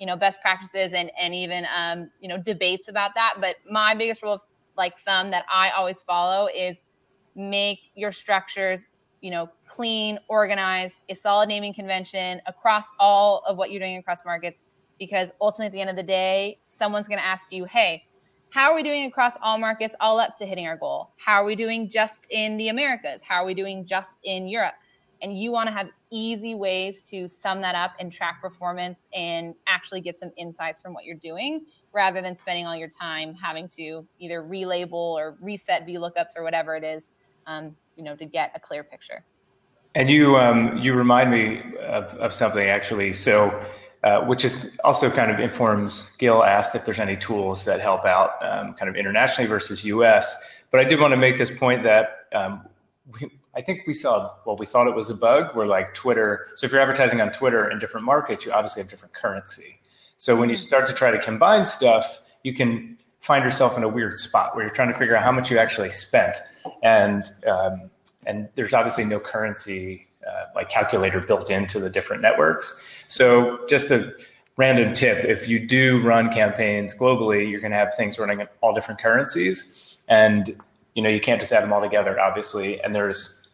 [0.00, 3.34] you know best practices and and even um, you know debates about that.
[3.40, 4.40] But my biggest rule of
[4.76, 6.82] like thumb that I always follow is
[7.36, 8.84] make your structures
[9.20, 14.24] you know clean organized a solid naming convention across all of what you're doing across
[14.24, 14.64] markets
[14.98, 18.02] because ultimately at the end of the day someone's going to ask you hey
[18.50, 21.44] how are we doing across all markets all up to hitting our goal how are
[21.44, 24.74] we doing just in the americas how are we doing just in europe
[25.22, 29.54] and you want to have easy ways to sum that up and track performance and
[29.66, 33.68] actually get some insights from what you're doing rather than spending all your time having
[33.68, 37.12] to either relabel or reset VLOOKUPs or whatever it is
[37.46, 39.22] um, you know, to get a clear picture.
[39.94, 43.12] And you, um, you remind me of, of something actually.
[43.12, 43.64] So,
[44.02, 46.10] uh, which is also kind of informs.
[46.18, 50.34] Gail asked if there's any tools that help out, um, kind of internationally versus U.S.
[50.70, 52.66] But I did want to make this point that um,
[53.12, 56.46] we, I think we saw, well, we thought it was a bug where like Twitter.
[56.54, 59.80] So if you're advertising on Twitter in different markets, you obviously have different currency.
[60.18, 60.64] So when you mm-hmm.
[60.64, 64.64] start to try to combine stuff, you can find yourself in a weird spot where
[64.64, 66.36] you're trying to figure out how much you actually spent,
[66.82, 67.90] and um,
[68.26, 70.06] and there's obviously no currency
[70.54, 72.80] like calculator built into the different networks.
[73.08, 74.12] So just a
[74.56, 78.48] random tip: if you do run campaigns globally, you're going to have things running in
[78.60, 80.56] all different currencies, and
[80.94, 82.80] you know you can't just add them all together, obviously.
[82.82, 83.46] And there's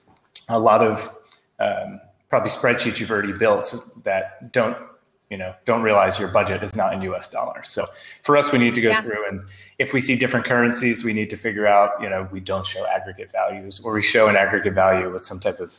[0.48, 1.10] a lot of
[1.58, 4.76] um, probably spreadsheets you've already built that don't
[5.30, 7.86] you know don't realize your budget is not in us dollars so
[8.22, 9.02] for us we need to go yeah.
[9.02, 9.42] through and
[9.78, 12.86] if we see different currencies we need to figure out you know we don't show
[12.86, 15.72] aggregate values or we show an aggregate value with some type of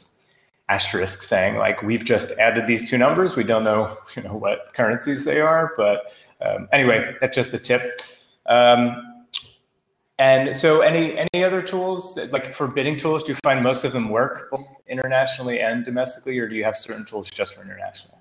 [0.70, 3.36] asterisk saying like we've just added these two numbers.
[3.36, 7.60] We don't know you know what currencies they are but um, anyway that's just a
[7.60, 8.02] tip.
[8.46, 9.26] Um,
[10.20, 13.94] and so any any other tools like for bidding tools do you find most of
[13.94, 18.18] them work both internationally and domestically or do you have certain tools just for international?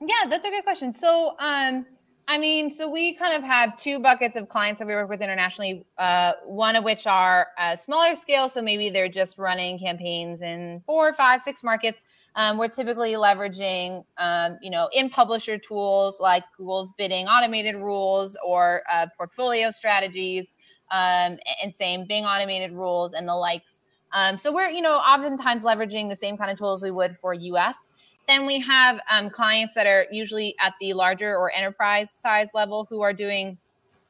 [0.00, 0.92] Yeah, that's a good question.
[0.92, 1.86] So, um,
[2.28, 5.20] I mean, so we kind of have two buckets of clients that we work with
[5.20, 5.84] internationally.
[5.98, 10.80] Uh, one of which are a smaller scale, so maybe they're just running campaigns in
[10.86, 12.00] four, five, six markets.
[12.36, 18.36] Um, we're typically leveraging, um, you know, in publisher tools like Google's bidding automated rules
[18.46, 20.54] or uh, portfolio strategies,
[20.92, 23.82] um, and same Bing automated rules and the likes.
[24.12, 27.32] Um, so we're, you know, oftentimes leveraging the same kind of tools we would for
[27.32, 27.88] US.
[28.30, 32.86] Then we have um, clients that are usually at the larger or enterprise size level
[32.88, 33.58] who are doing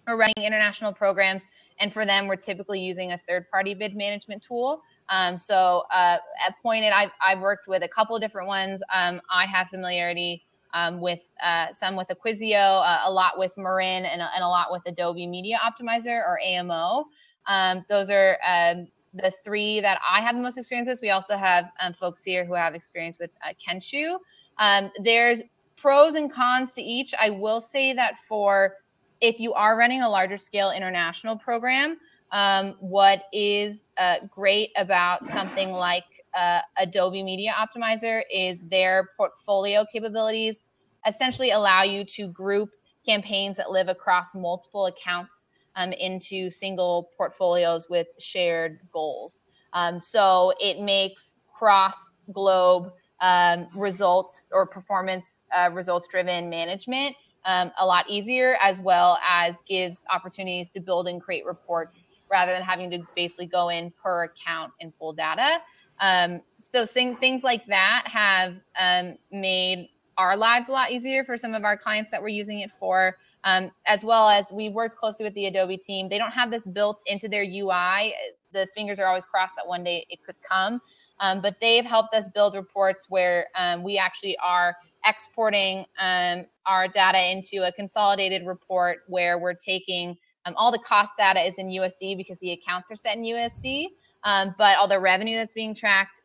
[0.06, 1.46] or running international programs.
[1.78, 4.82] And for them, we're typically using a third party bid management tool.
[5.08, 8.82] Um, so uh, at Point It, I've, I've worked with a couple different ones.
[8.94, 14.04] Um, I have familiarity um, with uh, some with Acquisio, uh, a lot with Marin,
[14.04, 17.06] and, and, a lot with Adobe Media Optimizer or AMO.
[17.46, 21.00] Um, those are um, the three that I have the most experience with.
[21.02, 24.18] We also have um, folks here who have experience with uh, Kenshoo.
[24.58, 25.42] Um, there's
[25.76, 27.14] pros and cons to each.
[27.18, 28.76] I will say that for
[29.20, 31.96] if you are running a larger scale international program,
[32.32, 39.84] um, what is uh, great about something like uh, Adobe Media Optimizer is their portfolio
[39.90, 40.68] capabilities
[41.06, 42.70] essentially allow you to group
[43.04, 45.46] campaigns that live across multiple accounts
[45.76, 49.42] um, into single portfolios with shared goals.
[49.72, 57.14] Um, so it makes cross globe um, results or performance uh, results driven management
[57.44, 62.52] um, a lot easier, as well as gives opportunities to build and create reports rather
[62.52, 65.58] than having to basically go in per account and pull data.
[66.00, 71.36] Um, so thing, things like that have um, made our lives a lot easier for
[71.36, 73.16] some of our clients that we're using it for.
[73.44, 76.08] Um, as well as we worked closely with the Adobe team.
[76.08, 78.14] They don't have this built into their UI.
[78.52, 80.80] The fingers are always crossed that one day it could come.
[81.20, 84.74] Um, but they've helped us build reports where um, we actually are
[85.04, 90.16] exporting um, our data into a consolidated report where we're taking
[90.46, 93.88] um, all the cost data is in USD because the accounts are set in USD.
[94.24, 96.20] Um, but all the revenue that's being tracked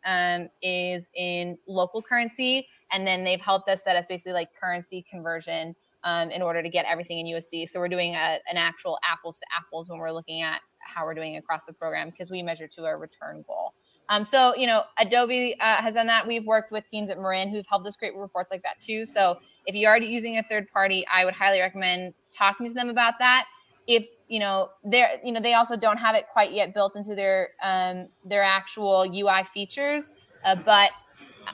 [0.62, 2.68] is in local currency.
[2.92, 5.76] And then they've helped us set us basically like currency conversion
[6.06, 7.68] um, in order to get everything in USD.
[7.68, 11.16] So we're doing a, an actual apples to apples when we're looking at how we're
[11.16, 13.74] doing across the program because we measure to a return goal.
[14.08, 16.28] Um, so, you know, Adobe uh, has done that.
[16.28, 19.04] We've worked with teams at Marin who've helped us create reports like that too.
[19.04, 22.90] So if you're already using a third party, I would highly recommend talking to them
[22.90, 23.46] about that.
[23.88, 27.14] If you know they're you know they also don't have it quite yet built into
[27.14, 30.12] their um, their actual UI features,
[30.44, 30.90] uh, but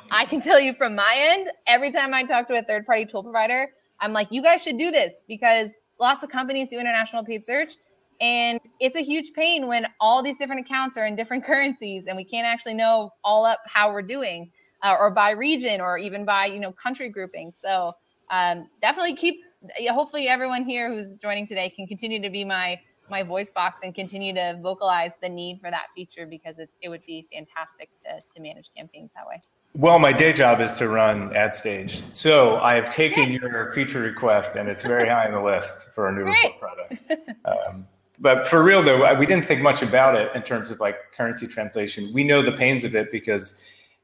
[0.09, 3.05] I can tell you from my end, every time I talk to a third party
[3.05, 3.67] tool provider,
[4.01, 7.73] I'm like, you guys should do this because lots of companies do international paid search.
[8.19, 12.17] And it's a huge pain when all these different accounts are in different currencies and
[12.17, 14.51] we can't actually know all up how we're doing
[14.83, 17.51] uh, or by region or even by, you know, country grouping.
[17.53, 17.93] So
[18.31, 19.41] um, definitely keep,
[19.89, 22.79] hopefully everyone here who's joining today can continue to be my,
[23.09, 26.89] my voice box and continue to vocalize the need for that feature because it, it
[26.89, 29.39] would be fantastic to, to manage campaigns that way.
[29.73, 32.01] Well, my day job is to run AdStage.
[32.11, 36.09] So I have taken your feature request and it's very high on the list for
[36.09, 37.03] a new report product.
[37.45, 37.87] Um,
[38.19, 41.47] but for real though, we didn't think much about it in terms of like currency
[41.47, 42.11] translation.
[42.13, 43.53] We know the pains of it because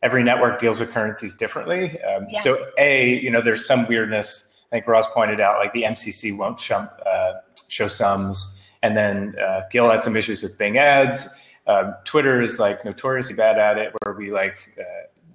[0.02, 2.02] every network deals with currencies differently.
[2.02, 2.42] Um, yeah.
[2.42, 4.46] So a, you know, there's some weirdness.
[4.72, 7.34] I think Ross pointed out, like the MCC won't show, uh,
[7.68, 11.28] show sums, and then uh, Gil had some issues with Bing ads.
[11.68, 14.84] Um, Twitter is like notoriously bad at it, where we like uh,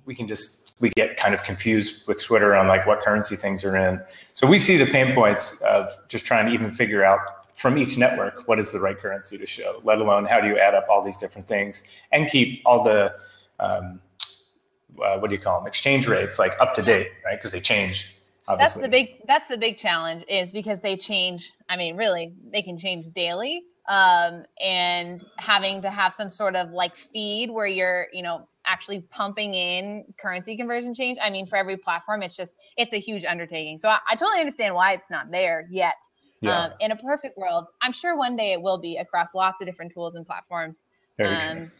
[0.04, 3.64] we can just we get kind of confused with Twitter on like what currency things
[3.64, 4.00] are in.
[4.32, 7.20] So we see the pain points of just trying to even figure out
[7.54, 10.58] from each network what is the right currency to show, let alone how do you
[10.58, 13.14] add up all these different things and keep all the
[13.60, 14.00] um,
[15.02, 17.38] uh, what do you call them exchange rates like up to date, right?
[17.38, 18.14] Because they change.
[18.48, 18.82] Obviously.
[18.82, 21.52] That's the big that's the big challenge is because they change.
[21.68, 23.62] I mean, really, they can change daily.
[23.88, 29.00] Um, and having to have some sort of like feed where you're, you know, actually
[29.10, 31.18] pumping in currency conversion change.
[31.22, 33.78] I mean, for every platform, it's just it's a huge undertaking.
[33.78, 35.96] So I, I totally understand why it's not there yet.
[36.40, 36.64] Yeah.
[36.64, 39.66] Um, in a perfect world, I'm sure one day it will be across lots of
[39.66, 40.82] different tools and platforms.
[41.16, 41.70] Very um, true.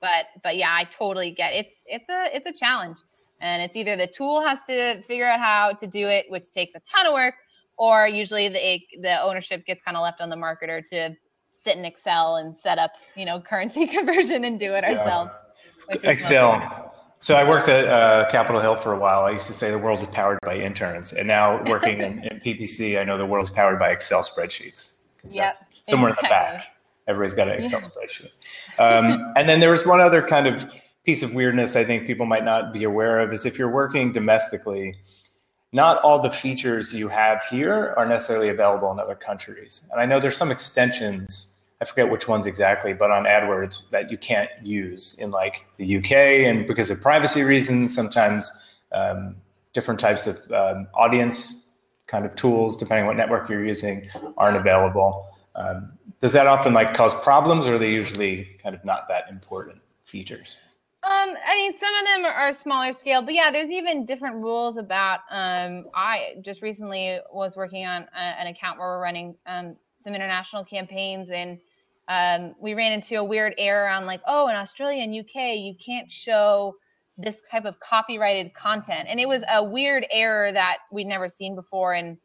[0.00, 1.66] But but yeah, I totally get it.
[1.66, 2.98] it's it's a it's a challenge,
[3.40, 6.74] and it's either the tool has to figure out how to do it, which takes
[6.74, 7.34] a ton of work,
[7.76, 11.16] or usually the the ownership gets kind of left on the marketer to
[11.50, 14.90] sit in Excel and set up you know currency conversion and do it yeah.
[14.90, 15.34] ourselves.
[15.88, 16.92] Excel.
[17.20, 19.22] So I worked at uh, Capitol Hill for a while.
[19.22, 22.40] I used to say the world is powered by interns, and now working in, in,
[22.40, 24.94] PPC, I know the world is powered by Excel spreadsheets.
[25.28, 25.52] Yeah,
[25.84, 26.28] somewhere exactly.
[26.28, 26.62] in the back,
[27.06, 27.88] everybody's got an Excel yeah.
[27.88, 28.28] spreadsheet.
[28.80, 30.68] Um, and then there was one other kind of
[31.04, 34.12] piece of weirdness I think people might not be aware of is if you're working
[34.12, 34.96] domestically,
[35.72, 39.82] not all the features you have here are necessarily available in other countries.
[39.90, 41.51] And I know there's some extensions
[41.82, 45.96] I forget which ones exactly, but on AdWords that you can't use in like the
[45.96, 46.12] UK,
[46.46, 48.52] and because of privacy reasons, sometimes
[48.92, 49.34] um,
[49.72, 51.66] different types of um, audience
[52.06, 55.26] kind of tools, depending what network you're using, aren't available.
[55.56, 59.24] Um, does that often like cause problems, or are they usually kind of not that
[59.28, 60.58] important features?
[61.02, 64.76] Um, I mean, some of them are smaller scale, but yeah, there's even different rules
[64.76, 65.18] about.
[65.32, 70.14] Um, I just recently was working on a, an account where we're running um, some
[70.14, 71.58] international campaigns, and
[72.08, 75.74] um, we ran into a weird error on like, oh, in Australia and UK, you
[75.84, 76.74] can't show
[77.16, 79.06] this type of copyrighted content.
[79.08, 81.94] And it was a weird error that we'd never seen before.
[81.94, 82.18] And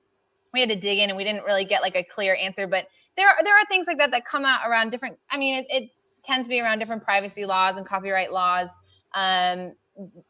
[0.53, 2.67] we had to dig in and we didn't really get like a clear answer.
[2.67, 5.59] But there are, there are things like that that come out around different, I mean,
[5.59, 5.89] it, it
[6.23, 8.69] tends to be around different privacy laws and copyright laws.
[9.13, 9.73] Um,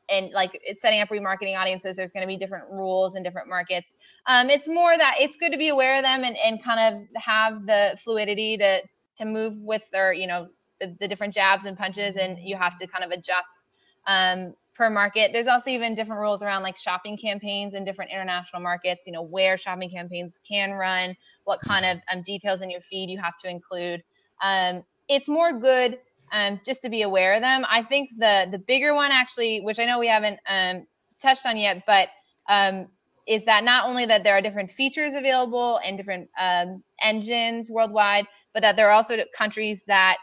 [0.10, 3.96] and like setting up remarketing audiences there's going to be different rules in different markets
[4.26, 7.22] um, it's more that it's good to be aware of them and, and kind of
[7.22, 8.80] have the fluidity to
[9.18, 10.48] to move with their you know
[10.80, 13.62] the, the different jabs and punches and you have to kind of adjust
[14.06, 15.32] um, per market.
[15.34, 19.24] There's also even different rules around like shopping campaigns in different international markets you know
[19.24, 21.16] where shopping campaigns can run
[21.46, 24.04] what kind of um, details in your feed you have to include.
[24.42, 26.00] Um, it's more good
[26.32, 27.66] um, just to be aware of them.
[27.70, 30.86] I think the the bigger one actually which i know we haven't um,
[31.20, 32.10] touched on yet but
[32.50, 32.88] um,
[33.28, 38.26] is that not only that there are different features available and different um, engines worldwide,
[38.58, 40.18] but that there are also countries that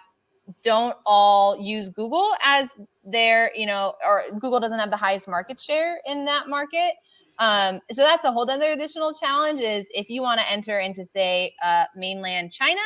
[0.64, 2.68] don't all use Google as
[3.05, 6.95] their, you know, or Google doesn't have the highest market share in that market.
[7.39, 11.05] Um, so that's a whole other additional challenge is if you want to enter into
[11.05, 12.80] say uh, mainland China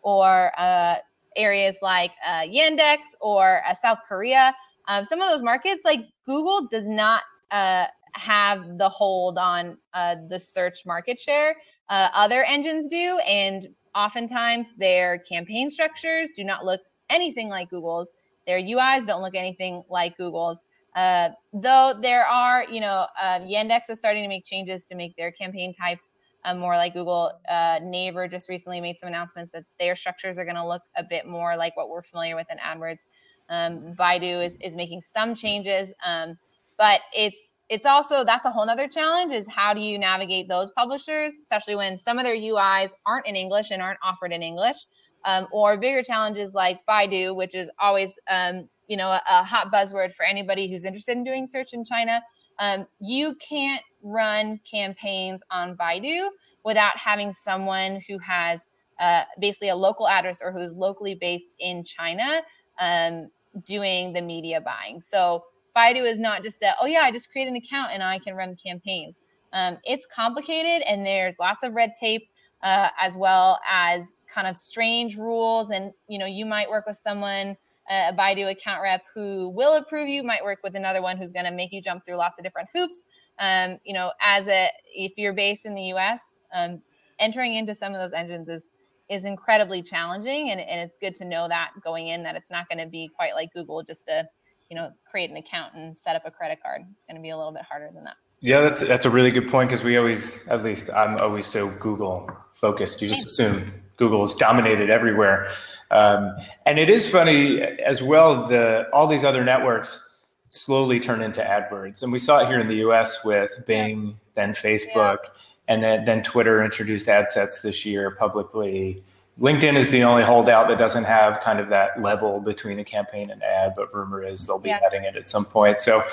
[0.00, 0.94] or uh,
[1.36, 4.56] areas like uh, Yandex or uh, South Korea,
[4.88, 7.84] um, some of those markets like Google does not uh,
[8.14, 11.56] have the hold on uh, the search market share.
[11.90, 16.80] other engines do, and oftentimes their campaign structures do not look
[17.10, 18.12] anything like Google's.
[18.46, 20.66] Their UIs don't look anything like Google's.
[20.94, 25.16] Uh, though there are, you know, uh, Yandex is starting to make changes to make
[25.16, 26.14] their campaign types
[26.44, 27.32] uh, more like Google.
[27.48, 27.80] Uh,
[28.28, 31.56] just recently made some announcements that their structures are going to look a bit more
[31.56, 33.06] like what we're familiar with in AdWords.
[33.48, 36.38] Um, Baidu is, is making some changes, um,
[36.78, 40.70] but it's it's also that's a whole other challenge is how do you navigate those
[40.72, 44.76] publishers, especially when some of their UIs aren't in English and aren't offered in English,
[45.24, 49.72] um, or bigger challenges like Baidu, which is always um, you know a, a, hot
[49.72, 52.22] buzzword for anybody who's interested in doing search in China.
[52.58, 56.28] Um, you can't run campaigns on Baidu
[56.64, 58.66] without having someone who has
[59.00, 62.42] uh, basically a local address or who's locally based in China
[62.78, 63.28] um,
[63.64, 65.00] doing the media buying.
[65.00, 65.44] So
[65.76, 68.34] Baidu is not just a, oh yeah, I just create an account and I can
[68.34, 69.16] run campaigns.
[69.52, 72.28] Um, it's complicated and there's lots of red tape
[72.62, 75.70] uh, as well as kind of strange rules.
[75.70, 77.56] And you know, you might work with someone,
[77.90, 81.32] uh, a Baidu account rep who will approve you, might work with another one who's
[81.32, 83.02] going to make you jump through lots of different hoops.
[83.38, 86.80] Um, you know, as a if you're based in the U.S., um,
[87.18, 88.70] entering into some of those engines is
[89.10, 92.68] is incredibly challenging, and, and it's good to know that going in that it's not
[92.68, 94.26] going to be quite like Google, just to
[94.70, 96.82] you know create an account and set up a credit card.
[96.82, 98.16] It's going to be a little bit harder than that.
[98.40, 101.70] Yeah, that's that's a really good point because we always, at least I'm always so
[101.80, 103.00] Google focused.
[103.00, 105.48] You just assume Google is dominated everywhere,
[105.90, 106.36] um,
[106.66, 108.46] and it is funny as well.
[108.46, 110.02] The all these other networks
[110.50, 113.24] slowly turn into AdWords, and we saw it here in the U.S.
[113.24, 114.12] with Bing, yeah.
[114.34, 115.30] then Facebook, yeah.
[115.68, 119.02] and then, then Twitter introduced ad sets this year publicly.
[119.38, 123.30] LinkedIn is the only holdout that doesn't have kind of that level between a campaign
[123.30, 124.80] and ad, but rumor is they'll be yeah.
[124.86, 125.80] adding it at some point.
[125.80, 126.04] So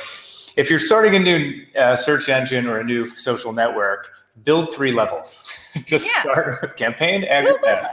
[0.56, 4.10] if you're starting a new uh, search engine or a new social network,
[4.44, 5.44] build three levels.
[5.86, 6.22] just yeah.
[6.22, 7.92] start with campaign and Google, ad.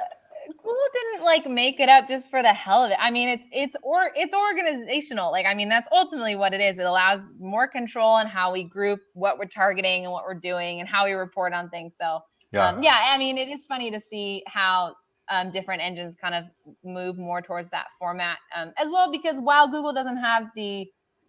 [0.49, 2.97] Google didn't like make it up just for the hell of it.
[3.01, 5.31] I mean, it's it's or it's organizational.
[5.31, 6.79] Like I mean, that's ultimately what it is.
[6.79, 10.81] It allows more control on how we group what we're targeting and what we're doing
[10.81, 11.97] and how we report on things.
[12.01, 12.21] So
[12.53, 12.99] yeah, um, yeah.
[13.09, 14.95] I mean, it is funny to see how
[15.31, 16.45] um, different engines kind of
[16.85, 19.11] move more towards that format um, as well.
[19.11, 20.87] Because while Google doesn't have the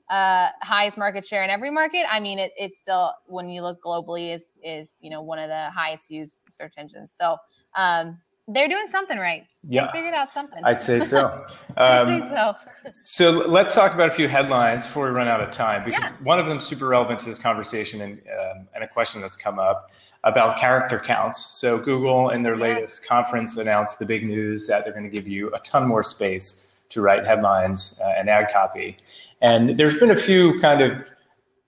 [0.09, 3.81] uh, highest market share in every market, I mean, it, it's still when you look
[3.83, 7.15] globally is is you know one of the highest used search engines.
[7.17, 7.37] So
[7.75, 9.43] um, they're doing something right.
[9.67, 10.63] Yeah, they figured out something.
[10.63, 11.45] I'd say so.
[11.77, 12.91] I'd say um, so.
[13.01, 16.13] so let's talk about a few headlines before we run out of time, because yeah.
[16.23, 19.37] one of them is super relevant to this conversation and um, and a question that's
[19.37, 19.91] come up
[20.23, 21.59] about character counts.
[21.59, 25.27] So Google in their latest conference announced the big news that they're going to give
[25.27, 28.97] you a ton more space to write headlines uh, and ad copy.
[29.41, 31.09] And there's been a few kind of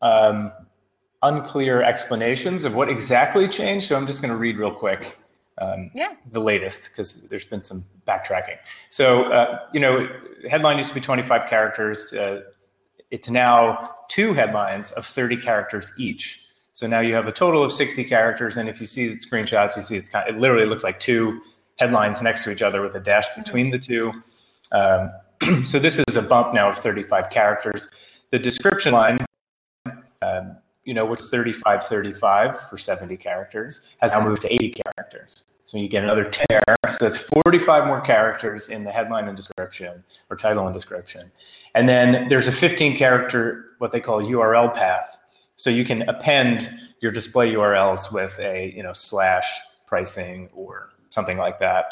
[0.01, 0.51] um,
[1.21, 3.87] unclear explanations of what exactly changed.
[3.87, 5.17] So I'm just going to read real quick
[5.59, 6.13] um, yeah.
[6.31, 8.57] the latest because there's been some backtracking.
[8.89, 10.09] So, uh, you know,
[10.49, 12.11] headline used to be 25 characters.
[12.11, 12.41] Uh,
[13.11, 16.41] it's now two headlines of 30 characters each.
[16.81, 19.75] So now you have a total of 60 characters, and if you see the screenshots,
[19.75, 21.39] you see it's kind of, it literally looks like two
[21.75, 24.11] headlines next to each other with a dash between the two.
[24.71, 25.11] Um,
[25.63, 27.87] so this is a bump now of 35 characters.
[28.31, 29.19] The description line,
[30.23, 35.45] um, you know, is 35, 35 for 70 characters, has now moved to 80 characters.
[35.65, 36.77] So you get another 10 there.
[36.89, 41.31] So that's 45 more characters in the headline and description, or title and description.
[41.75, 45.19] And then there's a 15 character, what they call URL path
[45.61, 49.45] so you can append your display URLs with a you know slash
[49.85, 51.85] pricing or something like that,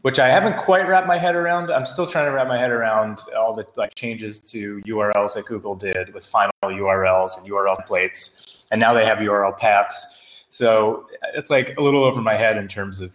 [0.00, 1.70] which I haven't quite wrapped my head around.
[1.70, 5.46] I'm still trying to wrap my head around all the like changes to URLs that
[5.46, 10.04] Google did with final URLs and URL plates, and now they have URL paths.
[10.48, 13.14] So it's like a little over my head in terms of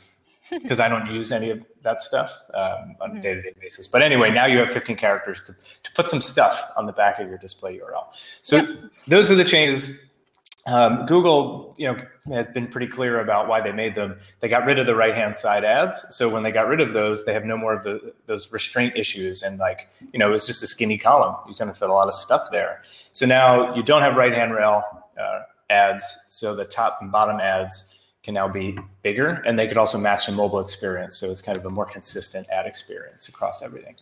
[0.50, 3.18] because I don't use any of that stuff um, on mm-hmm.
[3.18, 3.88] a day-to-day basis.
[3.88, 7.20] But anyway, now you have 15 characters to, to put some stuff on the back
[7.20, 8.06] of your display URL.
[8.42, 8.68] So yep.
[9.08, 9.92] those are the changes.
[10.68, 11.98] Um, Google, you know,
[12.36, 14.18] has been pretty clear about why they made them.
[14.42, 16.06] They got rid of the right-hand side ads.
[16.10, 18.98] So when they got rid of those, they have no more of the, those restraint
[18.98, 19.44] issues.
[19.44, 21.38] And like, you know, it was just a skinny column.
[21.48, 22.82] You kind of fit a lot of stuff there.
[23.14, 24.84] So now you don't have right-hand rail
[25.18, 26.04] uh, ads.
[26.28, 27.86] So the top and bottom ads
[28.28, 31.16] can now be bigger and they could also match the mobile experience.
[31.16, 33.96] So it's kind of a more consistent ad experience across everything.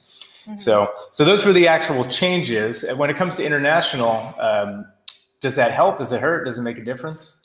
[0.48, 0.56] Mm-hmm.
[0.56, 2.84] So, so those were the actual changes.
[2.84, 4.88] And when it comes to international, um,
[5.42, 6.00] does that help?
[6.00, 6.46] Does it hurt?
[6.46, 7.38] Does it make a difference?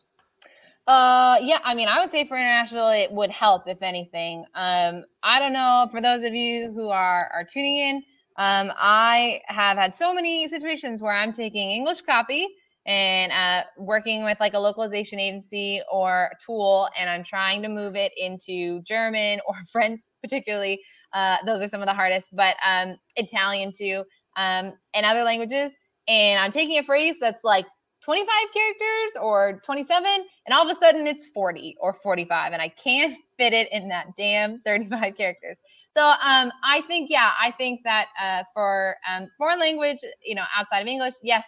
[0.86, 4.46] Uh, yeah, I mean, I would say for international, it would help if anything.
[4.54, 7.96] Um, I don't know for those of you who are are tuning in.
[8.38, 12.48] Um, I have had so many situations where I'm taking English copy
[12.90, 17.94] and uh, working with like a localization agency or tool, and I'm trying to move
[17.94, 20.82] it into German or French, particularly.
[21.12, 24.02] Uh, those are some of the hardest, but um, Italian too,
[24.36, 25.72] um, and other languages.
[26.08, 27.66] And I'm taking a phrase that's like
[28.02, 30.10] 25 characters or 27
[30.46, 33.88] and all of a sudden it's 40 or 45 and i can't fit it in
[33.88, 35.58] that damn 35 characters
[35.90, 40.44] so um, i think yeah i think that uh, for um, foreign language you know
[40.56, 41.44] outside of english yes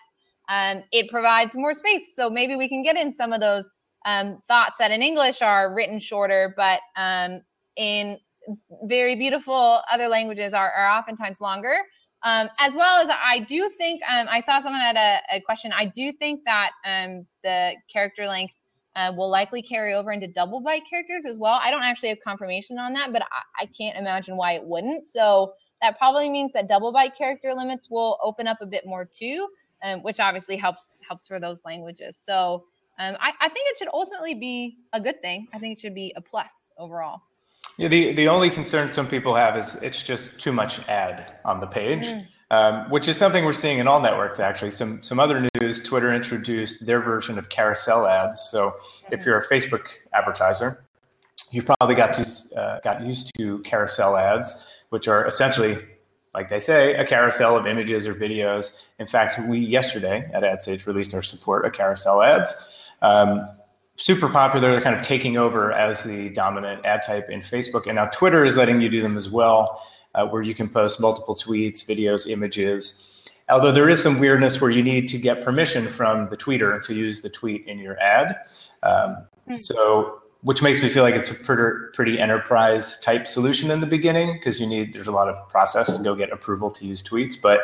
[0.48, 3.68] um, it provides more space so maybe we can get in some of those
[4.04, 7.40] um, thoughts that in english are written shorter but um,
[7.76, 8.18] in
[8.84, 11.76] very beautiful other languages are, are oftentimes longer
[12.24, 15.72] um, as well as I do think um, I saw someone had a, a, question.
[15.72, 18.54] I do think that um, the character length
[18.94, 21.58] uh, will likely carry over into double byte characters as well.
[21.60, 25.06] I don't actually have confirmation on that, but I, I can't imagine why it wouldn't.
[25.06, 29.04] So that probably means that double byte character limits will open up a bit more
[29.04, 29.48] too,
[29.82, 32.16] um, which obviously helps helps for those languages.
[32.16, 32.64] So
[32.98, 35.48] um, I, I think it should ultimately be a good thing.
[35.52, 37.22] I think it should be a plus overall.
[37.78, 41.58] Yeah, the, the only concern some people have is it's just too much ad on
[41.60, 42.26] the page, mm.
[42.50, 44.70] um, which is something we're seeing in all networks, actually.
[44.70, 48.46] Some, some other news Twitter introduced their version of carousel ads.
[48.50, 49.12] So mm.
[49.12, 50.84] if you're a Facebook advertiser,
[51.50, 55.78] you've probably got, to, uh, got used to carousel ads, which are essentially,
[56.34, 58.72] like they say, a carousel of images or videos.
[58.98, 62.54] In fact, we yesterday at AdStage released our support of carousel ads.
[63.02, 63.48] Um,
[63.96, 64.72] super popular.
[64.72, 67.86] They're kind of taking over as the dominant ad type in Facebook.
[67.86, 71.00] And now Twitter is letting you do them as well, uh, where you can post
[71.00, 72.94] multiple tweets, videos, images.
[73.48, 76.94] Although there is some weirdness where you need to get permission from the tweeter to
[76.94, 78.36] use the tweet in your ad.
[78.82, 79.60] Um, mm.
[79.60, 83.86] So, which makes me feel like it's a pretty, pretty enterprise type solution in the
[83.86, 87.02] beginning because you need there's a lot of process to go get approval to use
[87.02, 87.40] tweets.
[87.40, 87.60] But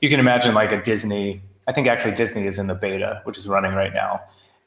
[0.00, 1.42] you can imagine like a Disney.
[1.66, 4.20] I think actually Disney is in the beta, which is running right now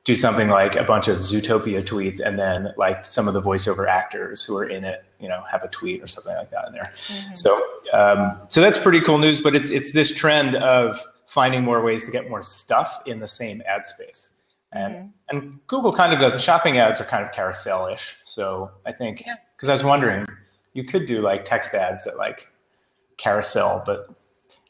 [0.04, 3.88] do something like a bunch of Zootopia tweets and then like some of the voiceover
[3.88, 6.74] actors who are in it, you know, have a tweet or something like that in
[6.74, 6.92] there.
[7.08, 7.36] Mm-hmm.
[7.36, 9.42] So, um, so that's pretty cool news.
[9.42, 13.28] But it's it's this trend of finding more ways to get more stuff in the
[13.28, 14.32] same ad space.
[14.74, 15.38] And mm-hmm.
[15.38, 16.34] and Google kind of does.
[16.34, 18.18] The shopping ads are kind of carousel-ish.
[18.24, 19.70] So I think because yeah.
[19.70, 20.26] I was wondering,
[20.74, 22.48] you could do like text ads that like
[23.18, 24.10] carousel, but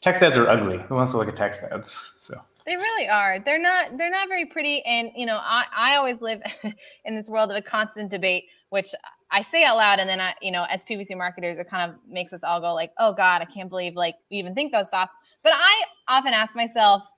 [0.00, 0.78] text ads are ugly.
[0.88, 2.00] Who wants to look at text ads?
[2.18, 3.38] So they really are.
[3.40, 3.96] They're not.
[3.96, 4.82] They're not very pretty.
[4.84, 6.42] And you know, I I always live
[7.04, 8.94] in this world of a constant debate, which
[9.30, 11.96] I say out loud, and then I, you know, as PPC marketers, it kind of
[12.06, 14.88] makes us all go like, "Oh God, I can't believe like we even think those
[14.88, 15.72] thoughts." But I
[16.08, 17.10] often ask myself,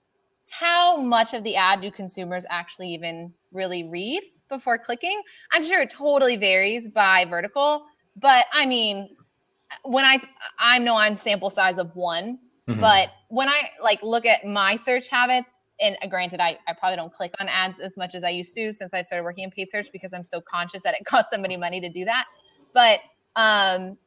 [0.59, 5.21] how much of the ad do consumers actually even really read before clicking?
[5.53, 7.87] I'm sure it totally varies by vertical,
[8.17, 9.17] but I mean,
[9.85, 10.21] when I
[10.59, 12.39] I know I'm sample size of one
[12.69, 12.81] Mm-hmm.
[12.81, 16.97] But when I like look at my search habits, and uh, granted, I, I probably
[16.97, 19.51] don't click on ads as much as I used to since I started working in
[19.51, 22.25] paid search because I'm so conscious that it costs somebody money to do that.
[22.73, 23.01] But
[23.37, 23.99] um,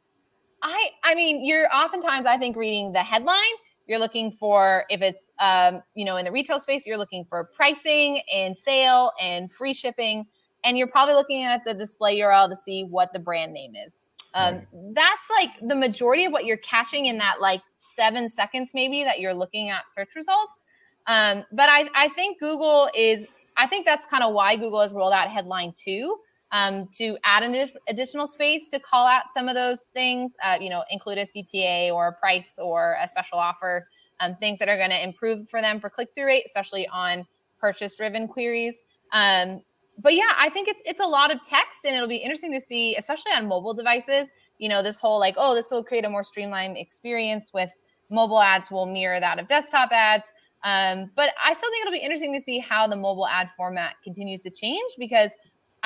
[0.64, 3.44] I I mean, you're oftentimes I think reading the headline.
[3.88, 7.50] You're looking for if it's um, you know in the retail space, you're looking for
[7.56, 10.26] pricing and sale and free shipping,
[10.64, 14.00] and you're probably looking at the display URL to see what the brand name is.
[14.34, 14.68] Um, right.
[14.94, 19.20] That's like the majority of what you're catching in that like seven seconds, maybe that
[19.20, 20.64] you're looking at search results.
[21.08, 23.26] Um, but I, I think Google is,
[23.56, 26.18] I think that's kind of why Google has rolled out headline two
[26.52, 30.70] um, to add an additional space to call out some of those things, uh, you
[30.70, 33.88] know, include a CTA or a price or a special offer,
[34.20, 37.26] um, things that are going to improve for them for click through rate, especially on
[37.60, 38.82] purchase driven queries.
[39.12, 39.62] Um,
[40.00, 42.62] but yeah, I think it's it's a lot of text, and it'll be interesting to
[42.62, 44.30] see, especially on mobile devices.
[44.60, 47.72] You know, this whole like, oh, this will create a more streamlined experience with
[48.10, 50.32] mobile ads will mirror that of desktop ads.
[50.64, 53.96] Um, but I still think it'll be interesting to see how the mobile ad format
[54.04, 55.32] continues to change because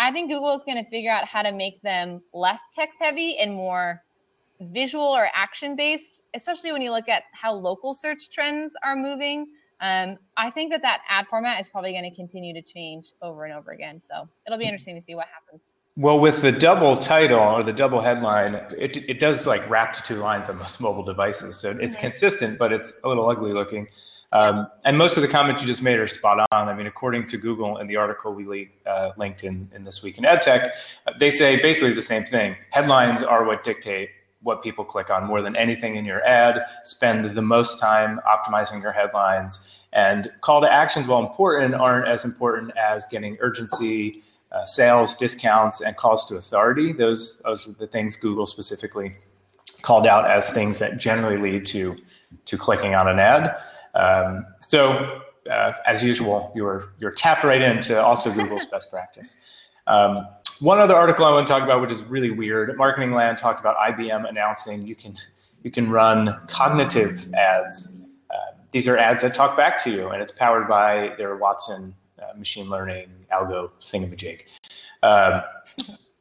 [0.02, 3.38] I think Google is going to figure out how to make them less text heavy
[3.38, 4.02] and more
[4.60, 9.45] visual or action based, especially when you look at how local search trends are moving.
[9.80, 13.45] Um, I think that that ad format is probably going to continue to change over
[13.45, 14.02] and over again.
[14.02, 15.70] So it'll be interesting to see what happens.
[15.95, 20.02] Well, with the double title or the double headline, it, it does like wrap to
[20.02, 21.58] two lines on most mobile devices.
[21.58, 22.08] So it's mm-hmm.
[22.08, 23.88] consistent, but it's a little ugly looking.
[24.34, 26.69] Um, and most of the comments you just made are spot on.
[26.69, 30.17] I mean, according to Google and the article we uh, linked in, in This Week
[30.17, 30.69] in AdTech,
[31.19, 32.55] they say basically the same thing.
[32.69, 34.09] Headlines are what dictate
[34.43, 36.61] what people click on more than anything in your ad.
[36.84, 39.59] Spend the most time optimizing your headlines.
[39.93, 44.21] And call to actions, while important, aren't as important as getting urgency,
[44.51, 46.93] uh, sales, discounts, and calls to authority.
[46.93, 49.15] Those, those are the things Google specifically
[49.82, 51.97] called out as things that generally lead to,
[52.45, 53.55] to clicking on an ad.
[53.95, 55.21] Um, so,
[55.51, 59.35] uh, as usual, you're, you're tapped right into also Google's best practice.
[59.87, 60.27] Um,
[60.59, 63.59] one other article I want to talk about, which is really weird, Marketing Land talked
[63.59, 65.15] about IBM announcing you can
[65.63, 67.87] you can run cognitive ads.
[68.29, 68.35] Uh,
[68.71, 72.37] these are ads that talk back to you, and it's powered by their Watson uh,
[72.37, 74.41] machine learning algo thingamajig,
[75.03, 75.41] um,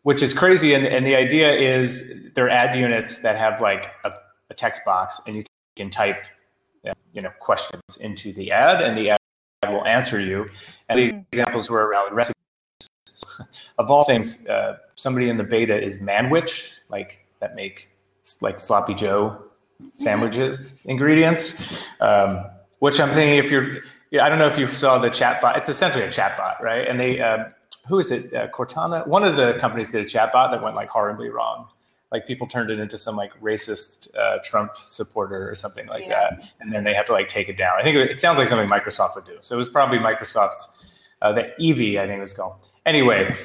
[0.02, 0.74] which is crazy.
[0.74, 2.02] And, and the idea is
[2.34, 4.12] they're ad units that have like a,
[4.50, 5.44] a text box, and you
[5.76, 6.22] can type
[7.12, 9.18] you know questions into the ad, and the ad
[9.68, 10.48] will answer you.
[10.88, 11.20] And the mm-hmm.
[11.32, 12.34] examples were around recipes
[13.78, 17.88] of all things, uh, somebody in the beta is Manwich, like that make
[18.40, 19.42] like sloppy Joe
[19.94, 21.60] sandwiches ingredients.
[22.00, 22.44] Um,
[22.80, 23.78] which I'm thinking if you're,
[24.10, 25.58] yeah, I don't know if you saw the chatbot.
[25.58, 26.88] It's essentially a chatbot, right?
[26.88, 27.44] And they, uh,
[27.86, 28.32] who is it?
[28.32, 29.06] Uh, Cortana.
[29.06, 31.68] One of the companies did a chatbot that went like horribly wrong.
[32.12, 36.30] Like people turned it into some like racist uh, Trump supporter or something like yeah.
[36.30, 37.78] that, and then they have to like take it down.
[37.78, 39.38] I think it, it sounds like something Microsoft would do.
[39.40, 40.68] So it was probably Microsoft's
[41.22, 42.56] uh, the Eevee, I think it was called.
[42.86, 43.36] Anyway,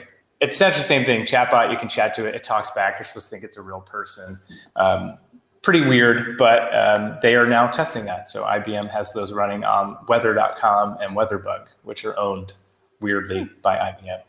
[0.42, 1.26] it's such the same thing.
[1.26, 2.36] Chatbot, you can chat to it.
[2.36, 2.96] It talks back.
[2.98, 4.40] You're supposed to think it's a real person.
[4.76, 5.18] Um,
[5.62, 8.30] pretty weird, but um, they are now testing that.
[8.30, 12.54] So IBM has those running on Weather.com and WeatherBug, which are owned
[13.02, 13.62] weirdly hmm.
[13.62, 14.22] by IBM.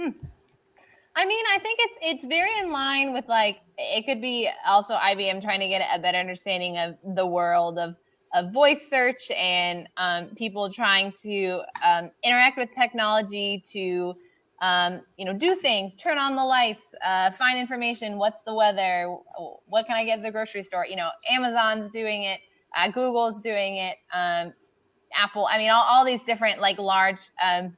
[0.00, 0.26] Hmm.
[1.18, 4.94] I mean, I think it's it's very in line with like it could be also
[4.94, 7.96] IBM trying to get a better understanding of the world of
[8.32, 14.14] of voice search and um, people trying to um, interact with technology to
[14.62, 19.16] um, you know do things turn on the lights uh, find information what's the weather
[19.66, 20.86] what can i get at the grocery store?
[20.86, 22.40] You know amazon's doing it
[22.76, 24.52] uh, google's doing it um,
[25.16, 27.76] apple i mean all, all these different like large um,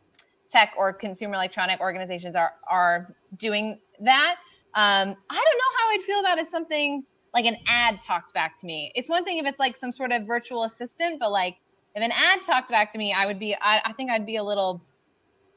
[0.51, 3.07] tech or consumer electronic organizations are are
[3.39, 4.37] doing that
[4.75, 8.57] um, i don't know how i'd feel about it something like an ad talked back
[8.59, 8.93] to me.
[8.95, 11.57] It's one thing if it's like some sort of virtual assistant, but like
[11.95, 14.37] if an ad talked back to me, I would be, I, I think I'd be
[14.37, 14.83] a little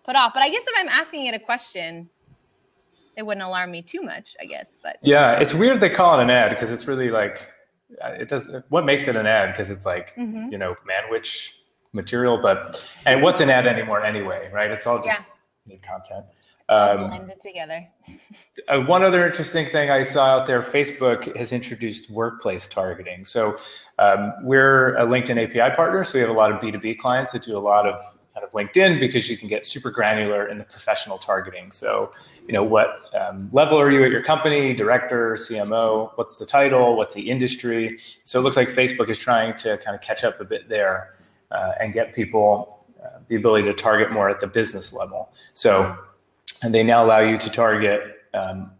[0.03, 0.31] put off.
[0.33, 2.09] But I guess if I'm asking it a question,
[3.15, 4.77] it wouldn't alarm me too much, I guess.
[4.81, 7.47] But yeah, it's weird they call it an ad because it's really like,
[8.03, 9.51] uh, it does, what makes it an ad?
[9.51, 10.51] Because it's like, mm-hmm.
[10.51, 11.49] you know, manwich
[11.93, 14.71] material, but, and what's an ad anymore anyway, right?
[14.71, 15.21] It's all just
[15.65, 15.77] yeah.
[15.77, 16.25] content.
[16.69, 17.87] Um, blended together.
[18.67, 23.25] uh, one other interesting thing I saw out there: Facebook has introduced workplace targeting.
[23.25, 23.57] So
[23.99, 26.95] um, we're a LinkedIn API partner, so we have a lot of B two B
[26.95, 27.99] clients that do a lot of
[28.33, 31.71] kind of LinkedIn because you can get super granular in the professional targeting.
[31.71, 32.11] So,
[32.47, 34.73] you know, what um, level are you at your company?
[34.73, 36.11] Director, CMO?
[36.15, 36.95] What's the title?
[36.95, 37.99] What's the industry?
[38.23, 41.15] So it looks like Facebook is trying to kind of catch up a bit there
[41.79, 45.31] and get people uh, the ability to target more at the business level.
[45.53, 45.97] So
[46.63, 48.01] and they now allow you to target
[48.33, 48.71] um,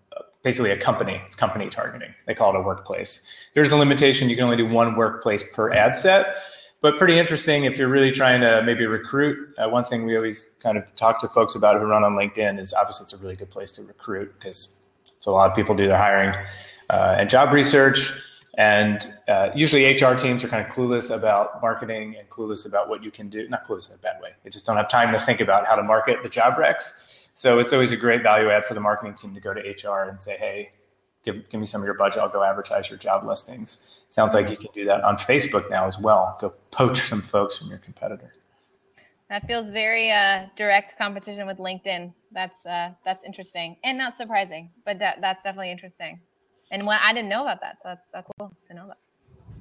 [0.44, 1.22] basically a company.
[1.26, 2.14] It's company targeting.
[2.28, 3.22] They call it a workplace.
[3.54, 4.30] There's a limitation.
[4.30, 6.36] You can only do one workplace per ad set,
[6.82, 9.38] but pretty interesting if you're really trying to maybe recruit.
[9.58, 12.60] Uh, one thing we always kind of talk to folks about who run on LinkedIn
[12.60, 14.76] is obviously it's a really good place to recruit because
[15.20, 16.36] so a lot of people do their hiring
[16.90, 18.12] uh, and job research.
[18.56, 23.04] And uh, usually HR teams are kind of clueless about marketing and clueless about what
[23.04, 23.48] you can do.
[23.50, 24.30] Not clueless in a bad way.
[24.44, 26.92] They just don't have time to think about how to market the job recs.
[27.34, 30.08] So it's always a great value add for the marketing team to go to HR
[30.10, 30.72] and say, hey,
[31.26, 32.22] give, give me some of your budget.
[32.22, 34.04] I'll go advertise your job listings.
[34.10, 36.38] Sounds like you can do that on Facebook now as well.
[36.40, 38.34] Go poach some folks from your competitor.
[39.30, 42.14] That feels very uh, direct competition with LinkedIn.
[42.32, 46.20] That's uh, that's interesting and not surprising, but that, that's definitely interesting.
[46.74, 48.98] And I didn't know about that, so that's that's cool to know that.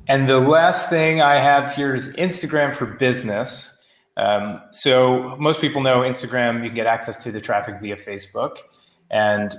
[0.09, 3.79] And the last thing I have here is Instagram for Business.
[4.17, 8.57] Um, so most people know Instagram, you can get access to the traffic via Facebook.
[9.11, 9.55] And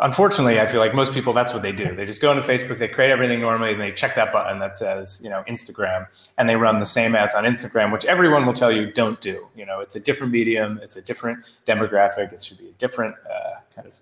[0.00, 1.94] unfortunately, I feel like most people, that's what they do.
[1.94, 4.76] They just go into Facebook, they create everything normally, and they check that button that
[4.76, 6.06] says, you know, Instagram,
[6.36, 9.48] and they run the same ads on Instagram, which everyone will tell you don't do.
[9.56, 13.14] You know, it's a different medium, it's a different demographic, it should be a different
[13.24, 13.94] uh, kind of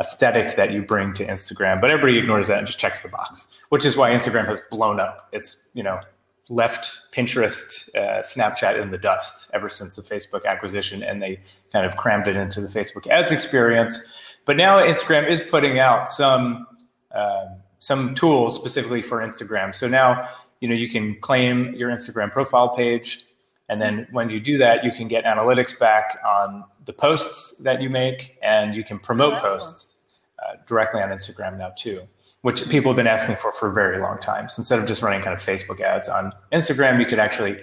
[0.00, 1.80] aesthetic that you bring to Instagram.
[1.80, 5.00] But everybody ignores that and just checks the box, which is why Instagram has blown
[5.00, 5.28] up.
[5.32, 6.00] It's, you know,
[6.48, 11.40] left Pinterest, uh, Snapchat in the dust ever since the Facebook acquisition, and they
[11.72, 14.00] kind of crammed it into the Facebook ads experience.
[14.44, 16.66] But now Instagram is putting out some
[17.14, 17.46] uh,
[17.78, 19.74] some tools specifically for Instagram.
[19.74, 20.28] So now
[20.60, 23.24] you know you can claim your Instagram profile page,
[23.72, 27.80] and then when you do that, you can get analytics back on the posts that
[27.82, 30.50] you make, and you can promote posts cool.
[30.50, 31.98] uh, directly on Instagram now too.
[32.42, 34.48] which people have been asking for for a very long time.
[34.48, 37.62] So instead of just running kind of Facebook ads on Instagram, you could actually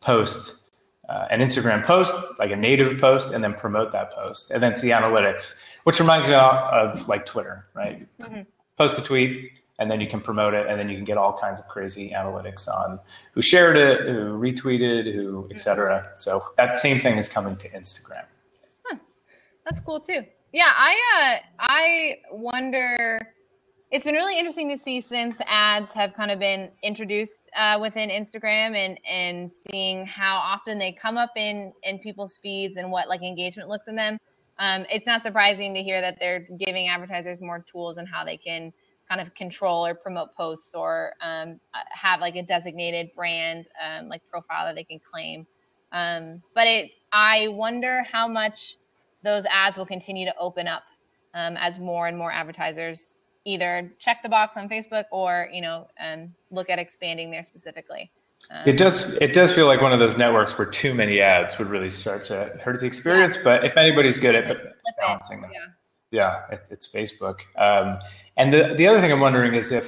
[0.00, 0.54] post
[1.08, 4.74] uh, an Instagram post, like a native post, and then promote that post, and then
[4.74, 8.06] see analytics, which reminds me of like Twitter, right?
[8.20, 8.42] Mm-hmm.
[8.78, 11.36] Post a tweet, and then you can promote it, and then you can get all
[11.36, 12.98] kinds of crazy analytics on
[13.32, 16.12] who shared it, who retweeted, who, etc.
[16.16, 18.24] So that same thing is coming to Instagram.
[18.86, 18.96] Huh.
[19.64, 20.24] That's cool too.
[20.52, 23.20] Yeah, I uh, I wonder
[23.90, 28.08] it's been really interesting to see since ads have kind of been introduced uh, within
[28.10, 33.08] Instagram and and seeing how often they come up in in people's feeds and what
[33.08, 34.18] like engagement looks in them.
[34.58, 38.38] Um, it's not surprising to hear that they're giving advertisers more tools and how they
[38.38, 38.72] can
[39.08, 44.08] kind of control or promote posts or um, uh, have like a designated brand um,
[44.08, 45.46] like profile that they can claim.
[45.92, 48.76] Um, but it, I wonder how much
[49.22, 50.82] those ads will continue to open up
[51.34, 55.86] um, as more and more advertisers either check the box on Facebook or you know
[56.00, 58.10] um, look at expanding there specifically.
[58.50, 59.14] Um, it does.
[59.20, 62.24] It does feel like one of those networks where too many ads would really start
[62.24, 63.36] to hurt the experience.
[63.36, 63.42] Yeah.
[63.44, 64.56] But if anybody's good at
[64.98, 65.66] balancing them, yeah,
[66.16, 67.40] yeah it, it's Facebook.
[67.66, 67.98] Um,
[68.36, 69.86] and the the other thing I'm wondering is if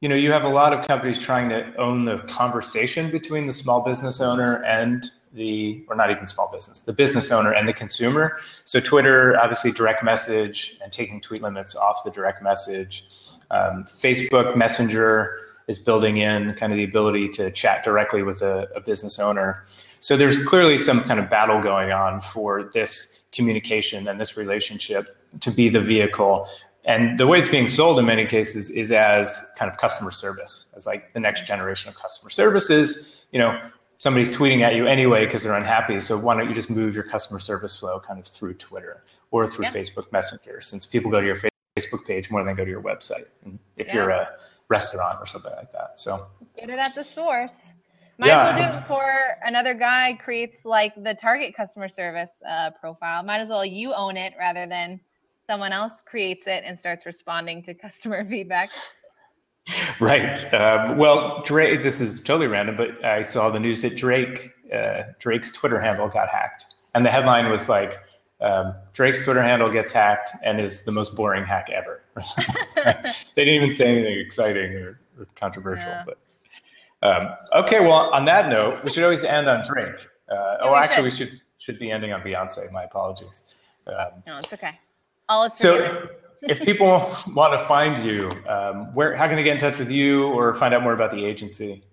[0.00, 3.52] you know you have a lot of companies trying to own the conversation between the
[3.52, 7.72] small business owner and the or not even small business the business owner and the
[7.72, 8.38] consumer.
[8.64, 13.04] So twitter obviously direct message and taking tweet limits off the direct message.
[13.50, 15.36] Um, facebook messenger
[15.66, 19.64] is building in kind of the ability to chat directly with a, a business owner.
[20.00, 25.16] So there's clearly some kind of battle going on for this communication and this relationship
[25.40, 26.48] to be the vehicle
[26.84, 30.66] and the way it's being sold in many cases is as kind of customer service
[30.74, 33.60] as like the next generation of customer services you know
[34.00, 36.00] somebody's tweeting at you anyway because they're unhappy.
[36.00, 39.46] So why don't you just move your customer service flow kind of through Twitter or
[39.46, 39.72] through yeah.
[39.72, 43.26] Facebook Messenger, since people go to your Facebook page more than go to your website.
[43.76, 43.94] if yeah.
[43.94, 44.28] you're a
[44.68, 46.26] restaurant or something like that, so
[46.58, 47.72] get it at the source.
[48.18, 48.38] Might yeah.
[48.38, 53.22] as well do it before another guy creates like the target customer service uh, profile.
[53.22, 55.00] Might as well you own it rather than
[55.50, 58.70] someone else creates it and starts responding to customer feedback.
[59.98, 60.38] Right.
[60.54, 61.82] Um, well, Drake.
[61.82, 66.08] This is totally random, but I saw the news that Drake, uh, Drake's Twitter handle
[66.08, 67.98] got hacked, and the headline was like,
[68.40, 72.02] um, "Drake's Twitter handle gets hacked and is the most boring hack ever."
[73.34, 76.04] they didn't even say anything exciting or, or controversial, yeah.
[76.06, 76.18] but.
[77.02, 77.28] Um,
[77.64, 80.06] okay, well, on that note, we should always end on Drake.
[80.30, 81.30] Uh, yeah, oh, we actually, should.
[81.30, 82.70] we should should be ending on Beyonce.
[82.72, 83.54] My apologies.
[83.86, 84.78] Um, no, it's okay.
[85.30, 86.08] All is so,
[86.42, 86.88] if people
[87.34, 90.54] want to find you, um, where how can they get in touch with you or
[90.54, 91.84] find out more about the agency?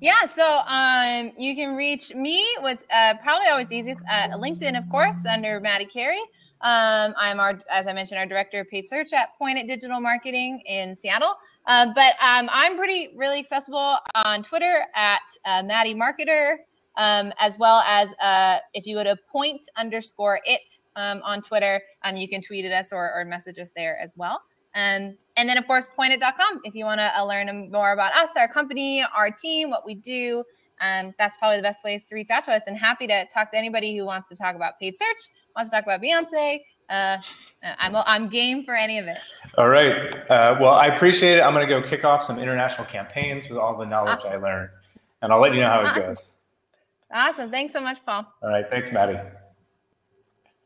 [0.00, 4.88] Yeah, so um, you can reach me with uh, probably always easiest uh, LinkedIn, of
[4.90, 6.20] course, under Maddie Cary.
[6.60, 9.98] Um, I'm our, as I mentioned, our director of paid search at Point It Digital
[9.98, 11.36] Marketing in Seattle.
[11.66, 13.96] Uh, but um, I'm pretty really accessible
[14.26, 16.56] on Twitter at uh, Maddie Marketer,
[16.96, 21.80] um, as well as uh, if you go to point underscore it um, on Twitter.
[22.04, 24.42] Um, you can tweet at us or, or message us there as well.
[24.74, 28.36] Um, and then, of course, pointit.com if you want to uh, learn more about us,
[28.36, 30.44] our company, our team, what we do.
[30.80, 32.64] Um, that's probably the best ways to reach out to us.
[32.66, 35.76] And happy to talk to anybody who wants to talk about paid search, wants to
[35.76, 36.60] talk about Beyonce.
[36.88, 37.18] Uh,
[37.78, 39.18] I'm, I'm game for any of it.
[39.58, 40.14] All right.
[40.30, 41.42] Uh, well, I appreciate it.
[41.42, 44.32] I'm going to go kick off some international campaigns with all the knowledge awesome.
[44.32, 44.70] I learned.
[45.20, 46.36] And I'll let you know how it goes.
[47.12, 47.50] Awesome.
[47.50, 48.24] Thanks so much, Paul.
[48.42, 48.64] All right.
[48.70, 49.18] Thanks, Maddie.